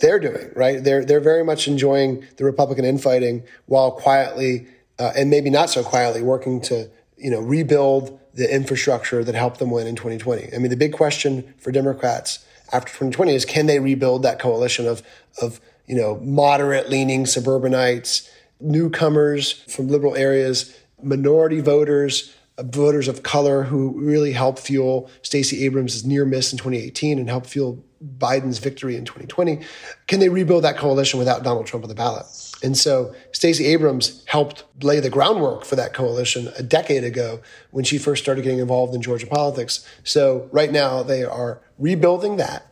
they're 0.00 0.18
doing. 0.18 0.50
Right? 0.56 0.82
They're 0.82 1.04
they're 1.04 1.20
very 1.20 1.44
much 1.44 1.68
enjoying 1.68 2.26
the 2.36 2.44
Republican 2.44 2.84
infighting 2.84 3.44
while 3.66 3.92
quietly 3.92 4.66
uh, 4.98 5.12
and 5.16 5.30
maybe 5.30 5.50
not 5.50 5.70
so 5.70 5.82
quietly 5.82 6.22
working 6.22 6.60
to 6.62 6.88
you 7.16 7.30
know 7.30 7.40
rebuild 7.40 8.18
the 8.34 8.52
infrastructure 8.52 9.22
that 9.22 9.34
helped 9.34 9.60
them 9.60 9.70
win 9.70 9.86
in 9.86 9.94
2020. 9.94 10.52
I 10.52 10.58
mean, 10.58 10.70
the 10.70 10.76
big 10.76 10.92
question 10.92 11.54
for 11.58 11.70
Democrats 11.70 12.44
after 12.72 12.88
2020 12.88 13.34
is 13.34 13.44
can 13.44 13.66
they 13.66 13.78
rebuild 13.78 14.22
that 14.22 14.38
coalition 14.38 14.86
of 14.86 15.02
of 15.40 15.60
you 15.86 15.96
know 15.96 16.16
moderate 16.20 16.88
leaning 16.88 17.26
suburbanites, 17.26 18.30
newcomers 18.60 19.52
from 19.52 19.88
liberal 19.88 20.16
areas, 20.16 20.76
minority 21.02 21.60
voters, 21.60 22.34
uh, 22.58 22.62
voters 22.62 23.08
of 23.08 23.22
color 23.22 23.64
who 23.64 23.90
really 24.00 24.32
helped 24.32 24.58
fuel 24.58 25.10
Stacey 25.22 25.64
Abrams' 25.64 26.04
near 26.04 26.24
miss 26.24 26.52
in 26.52 26.58
2018 26.58 27.18
and 27.18 27.28
helped 27.28 27.46
fuel 27.46 27.84
Biden's 28.18 28.58
victory 28.58 28.96
in 28.96 29.04
2020. 29.04 29.60
Can 30.06 30.20
they 30.20 30.28
rebuild 30.28 30.64
that 30.64 30.76
coalition 30.76 31.18
without 31.18 31.42
Donald 31.42 31.66
Trump 31.66 31.84
on 31.84 31.88
the 31.88 31.94
ballot? 31.94 32.26
And 32.64 32.78
so 32.78 33.14
Stacey 33.30 33.66
Abrams 33.66 34.24
helped 34.26 34.64
lay 34.82 34.98
the 34.98 35.10
groundwork 35.10 35.66
for 35.66 35.76
that 35.76 35.92
coalition 35.92 36.50
a 36.58 36.62
decade 36.62 37.04
ago 37.04 37.40
when 37.72 37.84
she 37.84 37.98
first 37.98 38.22
started 38.22 38.42
getting 38.42 38.58
involved 38.58 38.94
in 38.94 39.02
Georgia 39.02 39.26
politics. 39.26 39.86
So 40.02 40.48
right 40.50 40.72
now 40.72 41.02
they 41.02 41.24
are 41.24 41.60
rebuilding 41.78 42.38
that. 42.38 42.66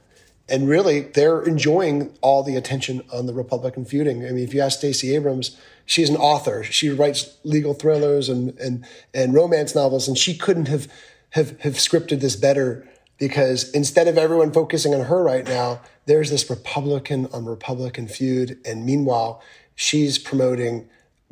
And 0.49 0.67
really, 0.67 1.01
they're 1.01 1.43
enjoying 1.43 2.13
all 2.23 2.43
the 2.43 2.57
attention 2.57 3.03
on 3.13 3.27
the 3.27 3.35
Republican 3.35 3.85
feuding. 3.85 4.25
I 4.25 4.31
mean, 4.31 4.45
if 4.45 4.55
you 4.55 4.61
ask 4.61 4.79
Stacey 4.79 5.15
Abrams, 5.15 5.57
she's 5.85 6.09
an 6.09 6.17
author. 6.17 6.65
She 6.65 6.89
writes 6.89 7.37
legal 7.45 7.75
thrillers 7.75 8.29
and, 8.29 8.59
and, 8.59 8.85
and 9.15 9.35
romance 9.35 9.75
novels, 9.75 10.09
and 10.09 10.19
she 10.19 10.37
couldn't 10.37 10.69
have, 10.69 10.91
have, 11.31 11.61
have 11.61 11.75
scripted 11.75 12.21
this 12.21 12.35
better 12.35 12.87
because 13.19 13.71
instead 13.71 14.09
of 14.09 14.19
everyone 14.19 14.53
focusing 14.53 14.95
on 14.95 15.03
her 15.03 15.23
right 15.23 15.45
now, 15.45 15.81
there's 16.07 16.29
this 16.29 16.51
Republican 16.51 17.29
on 17.33 17.45
Republican 17.45 18.09
feud. 18.09 18.59
And 18.65 18.85
meanwhile, 18.85 19.41
she's 19.75 20.19
promoting 20.19 20.89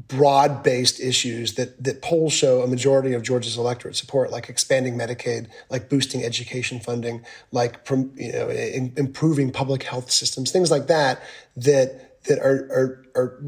broad 0.09 0.63
based 0.63 1.01
issues 1.01 1.55
that, 1.55 1.83
that 1.83 2.03
polls 2.03 2.33
show 2.33 2.63
a 2.63 2.67
majority 2.67 3.13
of 3.13 3.23
Georgia's 3.23 3.57
electorate 3.57 3.97
support, 3.97 4.31
like 4.31 4.49
expanding 4.49 4.97
Medicaid, 4.97 5.49
like 5.69 5.89
boosting 5.89 6.25
education 6.25 6.81
funding, 6.81 7.25
like 7.53 7.79
you 7.91 8.33
know, 8.33 8.49
in, 8.51 8.93
improving 8.97 9.51
public 9.53 9.83
health 9.83 10.11
systems, 10.11 10.51
things 10.51 10.71
like 10.71 10.87
that, 10.87 11.23
that, 11.57 12.23
that 12.25 12.39
are, 12.39 12.69
are, 12.73 13.07
are 13.15 13.43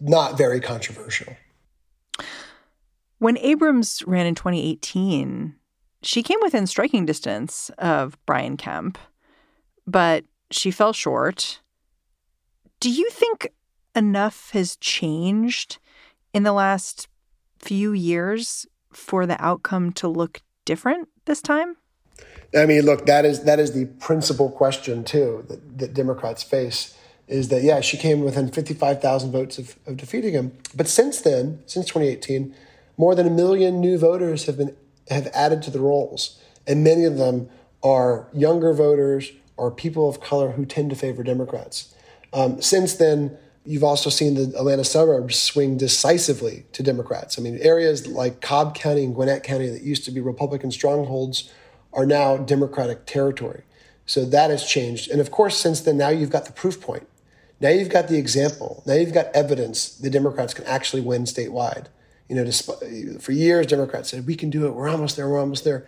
not 0.00 0.38
very 0.38 0.60
controversial. 0.60 1.34
When 3.18 3.36
Abrams 3.38 4.02
ran 4.06 4.26
in 4.26 4.34
2018, 4.34 5.54
she 6.02 6.22
came 6.22 6.38
within 6.42 6.66
striking 6.66 7.04
distance 7.04 7.70
of 7.78 8.16
Brian 8.24 8.56
Kemp, 8.56 8.98
but 9.86 10.24
she 10.50 10.70
fell 10.70 10.92
short. 10.92 11.60
Do 12.78 12.90
you 12.90 13.10
think 13.10 13.52
enough 13.98 14.50
has 14.52 14.76
changed 14.76 15.78
in 16.32 16.44
the 16.44 16.52
last 16.52 17.08
few 17.58 17.92
years 17.92 18.66
for 18.92 19.26
the 19.26 19.42
outcome 19.44 19.92
to 19.92 20.06
look 20.06 20.40
different 20.64 21.08
this 21.24 21.42
time? 21.42 21.76
I 22.56 22.64
mean, 22.64 22.82
look, 22.82 23.04
that 23.06 23.24
is 23.24 23.44
that 23.44 23.58
is 23.58 23.72
the 23.72 23.86
principal 24.00 24.50
question 24.50 25.04
too 25.04 25.44
that, 25.48 25.78
that 25.78 25.94
Democrats 25.94 26.42
face 26.42 26.96
is 27.26 27.48
that 27.48 27.62
yeah, 27.62 27.80
she 27.80 27.98
came 27.98 28.20
within 28.22 28.50
fifty 28.50 28.72
five 28.72 29.02
thousand 29.02 29.32
votes 29.32 29.58
of, 29.58 29.76
of 29.86 29.96
defeating 29.96 30.32
him, 30.32 30.56
but 30.74 30.88
since 30.88 31.20
then, 31.20 31.62
since 31.66 31.86
twenty 31.86 32.08
eighteen, 32.08 32.54
more 32.96 33.14
than 33.14 33.26
a 33.26 33.30
million 33.30 33.80
new 33.80 33.98
voters 33.98 34.46
have 34.46 34.56
been 34.56 34.74
have 35.10 35.26
added 35.34 35.62
to 35.62 35.70
the 35.70 35.80
rolls, 35.80 36.40
and 36.66 36.82
many 36.82 37.04
of 37.04 37.18
them 37.18 37.48
are 37.82 38.28
younger 38.32 38.72
voters 38.72 39.32
or 39.56 39.70
people 39.70 40.08
of 40.08 40.20
color 40.20 40.52
who 40.52 40.64
tend 40.64 40.88
to 40.90 40.96
favor 40.96 41.22
Democrats. 41.22 41.94
Um, 42.32 42.62
since 42.62 42.94
then, 42.94 43.36
You've 43.68 43.84
also 43.84 44.08
seen 44.08 44.32
the 44.32 44.44
Atlanta 44.56 44.82
suburbs 44.82 45.38
swing 45.38 45.76
decisively 45.76 46.64
to 46.72 46.82
Democrats. 46.82 47.38
I 47.38 47.42
mean, 47.42 47.58
areas 47.60 48.06
like 48.06 48.40
Cobb 48.40 48.74
County 48.74 49.04
and 49.04 49.14
Gwinnett 49.14 49.42
County 49.42 49.68
that 49.68 49.82
used 49.82 50.06
to 50.06 50.10
be 50.10 50.22
Republican 50.22 50.70
strongholds 50.70 51.52
are 51.92 52.06
now 52.06 52.38
Democratic 52.38 53.04
territory. 53.04 53.64
So 54.06 54.24
that 54.24 54.48
has 54.48 54.64
changed. 54.64 55.10
And 55.10 55.20
of 55.20 55.30
course, 55.30 55.58
since 55.58 55.82
then, 55.82 55.98
now 55.98 56.08
you've 56.08 56.30
got 56.30 56.46
the 56.46 56.52
proof 56.52 56.80
point. 56.80 57.06
Now 57.60 57.68
you've 57.68 57.90
got 57.90 58.08
the 58.08 58.16
example. 58.16 58.82
Now 58.86 58.94
you've 58.94 59.12
got 59.12 59.26
evidence 59.34 59.90
the 59.90 60.08
Democrats 60.08 60.54
can 60.54 60.64
actually 60.64 61.02
win 61.02 61.24
statewide. 61.24 61.88
You 62.26 62.36
know, 62.36 62.50
for 63.20 63.32
years, 63.32 63.66
Democrats 63.66 64.08
said, 64.08 64.26
we 64.26 64.34
can 64.34 64.48
do 64.48 64.66
it. 64.66 64.70
We're 64.70 64.88
almost 64.88 65.16
there. 65.16 65.28
We're 65.28 65.40
almost 65.40 65.64
there. 65.64 65.86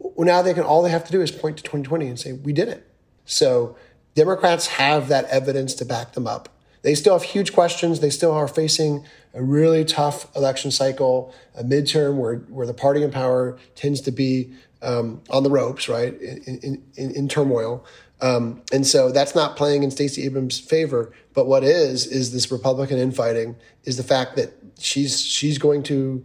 Well, 0.00 0.26
now 0.26 0.42
they 0.42 0.52
can, 0.52 0.64
all 0.64 0.82
they 0.82 0.90
have 0.90 1.04
to 1.04 1.12
do 1.12 1.20
is 1.22 1.30
point 1.30 1.58
to 1.58 1.62
2020 1.62 2.08
and 2.08 2.18
say, 2.18 2.32
we 2.32 2.52
did 2.52 2.68
it. 2.68 2.84
So 3.24 3.76
Democrats 4.16 4.66
have 4.66 5.06
that 5.08 5.26
evidence 5.26 5.74
to 5.74 5.84
back 5.84 6.14
them 6.14 6.26
up. 6.26 6.48
They 6.84 6.94
still 6.94 7.14
have 7.14 7.22
huge 7.22 7.54
questions. 7.54 8.00
They 8.00 8.10
still 8.10 8.32
are 8.32 8.46
facing 8.46 9.06
a 9.32 9.42
really 9.42 9.86
tough 9.86 10.28
election 10.36 10.70
cycle, 10.70 11.34
a 11.56 11.64
midterm 11.64 12.18
where, 12.18 12.36
where 12.36 12.66
the 12.66 12.74
party 12.74 13.02
in 13.02 13.10
power 13.10 13.58
tends 13.74 14.02
to 14.02 14.10
be 14.10 14.52
um, 14.82 15.22
on 15.30 15.44
the 15.44 15.50
ropes, 15.50 15.88
right, 15.88 16.12
in, 16.20 16.82
in, 16.96 17.10
in, 17.12 17.26
turmoil. 17.26 17.86
Um, 18.20 18.62
and 18.70 18.86
so 18.86 19.10
that's 19.10 19.34
not 19.34 19.56
playing 19.56 19.82
in 19.82 19.90
Stacey 19.90 20.24
Abrams' 20.24 20.60
favor. 20.60 21.10
But 21.32 21.46
what 21.46 21.64
is 21.64 22.06
is 22.06 22.34
this 22.34 22.52
Republican 22.52 22.98
infighting 22.98 23.56
is 23.84 23.96
the 23.96 24.02
fact 24.02 24.36
that 24.36 24.52
she's 24.78 25.22
she's 25.22 25.56
going 25.56 25.84
to 25.84 26.22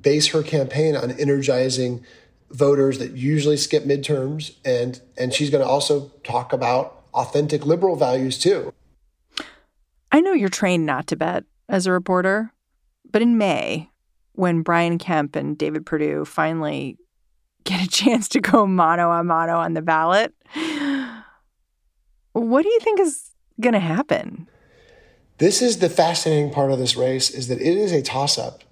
base 0.00 0.28
her 0.28 0.44
campaign 0.44 0.94
on 0.94 1.10
energizing 1.10 2.04
voters 2.52 3.00
that 3.00 3.16
usually 3.16 3.56
skip 3.56 3.82
midterms, 3.82 4.54
and 4.64 5.00
and 5.18 5.34
she's 5.34 5.50
going 5.50 5.64
to 5.64 5.68
also 5.68 6.12
talk 6.22 6.52
about 6.52 7.02
authentic 7.12 7.66
liberal 7.66 7.96
values 7.96 8.38
too. 8.38 8.72
I 10.14 10.20
know 10.20 10.32
you're 10.32 10.48
trained 10.48 10.86
not 10.86 11.08
to 11.08 11.16
bet 11.16 11.42
as 11.68 11.88
a 11.88 11.90
reporter, 11.90 12.52
but 13.10 13.20
in 13.20 13.36
May, 13.36 13.90
when 14.34 14.62
Brian 14.62 14.96
Kemp 14.96 15.34
and 15.34 15.58
David 15.58 15.84
Perdue 15.84 16.24
finally 16.24 16.98
get 17.64 17.82
a 17.82 17.88
chance 17.88 18.28
to 18.28 18.40
go 18.40 18.64
mano 18.64 19.10
a 19.10 19.24
mano 19.24 19.56
on 19.56 19.74
the 19.74 19.82
ballot, 19.82 20.32
what 22.32 22.62
do 22.62 22.68
you 22.68 22.78
think 22.78 23.00
is 23.00 23.32
going 23.60 23.72
to 23.72 23.80
happen? 23.80 24.46
This 25.38 25.60
is 25.60 25.80
the 25.80 25.90
fascinating 25.90 26.52
part 26.52 26.70
of 26.70 26.78
this 26.78 26.94
race 26.94 27.30
is 27.30 27.48
that 27.48 27.60
it 27.60 27.76
is 27.76 27.90
a 27.90 28.00
toss 28.00 28.38
up. 28.38 28.62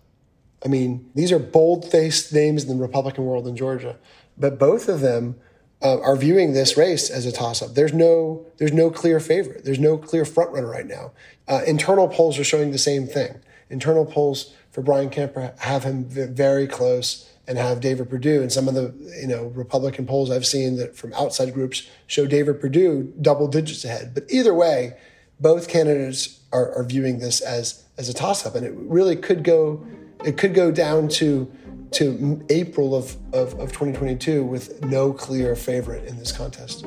I 0.65 0.69
mean, 0.69 1.11
these 1.17 1.33
are 1.33 1.41
bold-faced 1.41 2.33
names 2.33 2.63
in 2.63 2.69
the 2.69 2.81
Republican 2.81 3.25
world 3.25 3.49
in 3.49 3.57
Georgia, 3.57 3.97
but 4.39 4.61
both 4.61 4.89
of 4.89 5.01
them 5.01 5.35
uh, 5.83 6.01
are 6.01 6.17
viewing 6.17 6.53
this 6.53 6.77
race 6.77 7.11
as 7.11 7.27
a 7.27 7.33
toss-up. 7.33 7.75
There's 7.75 7.93
no 7.93 8.47
there's 8.59 8.73
no 8.73 8.91
clear 8.91 9.21
favorite. 9.21 9.65
There's 9.65 9.79
no 9.81 9.99
clear 9.99 10.25
frontrunner 10.25 10.71
right 10.71 10.87
now. 10.87 11.13
Uh, 11.49 11.63
internal 11.67 12.09
polls 12.09 12.39
are 12.39 12.45
showing 12.45 12.71
the 12.71 12.79
same 12.79 13.07
thing. 13.07 13.41
Internal 13.69 14.07
polls 14.07 14.55
for 14.71 14.83
Brian 14.83 15.11
Kemp 15.11 15.37
have 15.59 15.85
him 15.85 16.05
very 16.09 16.67
close 16.67 17.29
and 17.47 17.59
have 17.59 17.81
David 17.81 18.09
Perdue. 18.09 18.41
And 18.41 18.53
some 18.53 18.69
of 18.69 18.75
the 18.75 18.95
you 19.21 19.27
know 19.27 19.47
Republican 19.47 20.07
polls 20.07 20.31
I've 20.31 20.47
seen 20.47 20.77
that 20.77 20.97
from 20.97 21.13
outside 21.15 21.53
groups 21.53 21.89
show 22.07 22.27
David 22.27 22.61
Perdue 22.61 23.13
double 23.21 23.49
digits 23.49 23.85
ahead. 23.85 24.15
But 24.15 24.25
either 24.31 24.55
way, 24.55 24.97
both 25.41 25.69
candidates 25.69 26.41
are, 26.53 26.73
are 26.75 26.85
viewing 26.85 27.19
this 27.19 27.41
as 27.41 27.85
as 27.99 28.09
a 28.09 28.15
toss 28.15 28.47
up, 28.47 28.55
and 28.55 28.65
it 28.65 28.73
really 28.77 29.17
could 29.17 29.43
go 29.43 29.85
it 30.25 30.39
could 30.39 30.55
go 30.55 30.71
down 30.71 31.09
to 31.09 31.51
to 31.93 32.45
April 32.49 32.95
of, 32.95 33.17
of, 33.35 33.55
of 33.61 33.73
2022 33.73 34.45
with 34.45 34.85
no 34.85 35.13
clear 35.13 35.55
favorite 35.55 36.09
in 36.09 36.19
this 36.19 36.33
contest. 36.33 36.85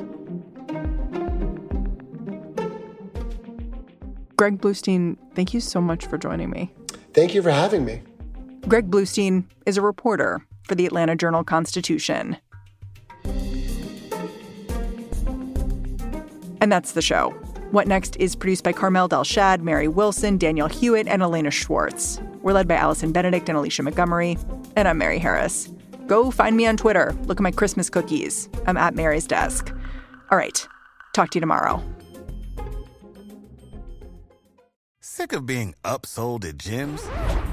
Greg 4.36 4.60
Bluestein, 4.60 5.16
thank 5.34 5.54
you 5.54 5.60
so 5.60 5.80
much 5.80 6.06
for 6.06 6.18
joining 6.18 6.50
me. 6.50 6.72
Thank 7.14 7.34
you 7.34 7.42
for 7.42 7.50
having 7.50 7.84
me. 7.84 8.02
Greg 8.68 8.90
Bluestein 8.90 9.44
is 9.64 9.76
a 9.76 9.82
reporter 9.82 10.44
for 10.64 10.74
the 10.74 10.84
Atlanta 10.84 11.16
Journal 11.16 11.44
Constitution. 11.44 12.36
And 16.60 16.72
that's 16.72 16.92
the 16.92 17.02
show. 17.02 17.30
What 17.70 17.86
Next 17.86 18.16
is 18.16 18.36
produced 18.36 18.64
by 18.64 18.72
Carmel 18.72 19.08
Delshad, 19.08 19.60
Mary 19.60 19.88
Wilson, 19.88 20.36
Daniel 20.38 20.68
Hewitt, 20.68 21.06
and 21.06 21.22
Elena 21.22 21.50
Schwartz. 21.50 22.20
We're 22.42 22.52
led 22.52 22.68
by 22.68 22.76
Allison 22.76 23.12
Benedict 23.12 23.48
and 23.48 23.58
Alicia 23.58 23.82
Montgomery. 23.82 24.38
And 24.76 24.86
I'm 24.88 24.98
Mary 24.98 25.18
Harris. 25.18 25.68
Go 26.06 26.30
find 26.30 26.56
me 26.56 26.66
on 26.66 26.76
Twitter. 26.76 27.16
Look 27.24 27.40
at 27.40 27.42
my 27.42 27.50
Christmas 27.50 27.90
cookies. 27.90 28.48
I'm 28.66 28.76
at 28.76 28.94
Mary's 28.94 29.26
desk. 29.26 29.72
All 30.30 30.38
right. 30.38 30.66
Talk 31.14 31.30
to 31.30 31.36
you 31.36 31.40
tomorrow. 31.40 31.82
Sick 35.00 35.32
of 35.32 35.46
being 35.46 35.74
upsold 35.84 36.44
at 36.44 36.58
gyms? 36.58 37.02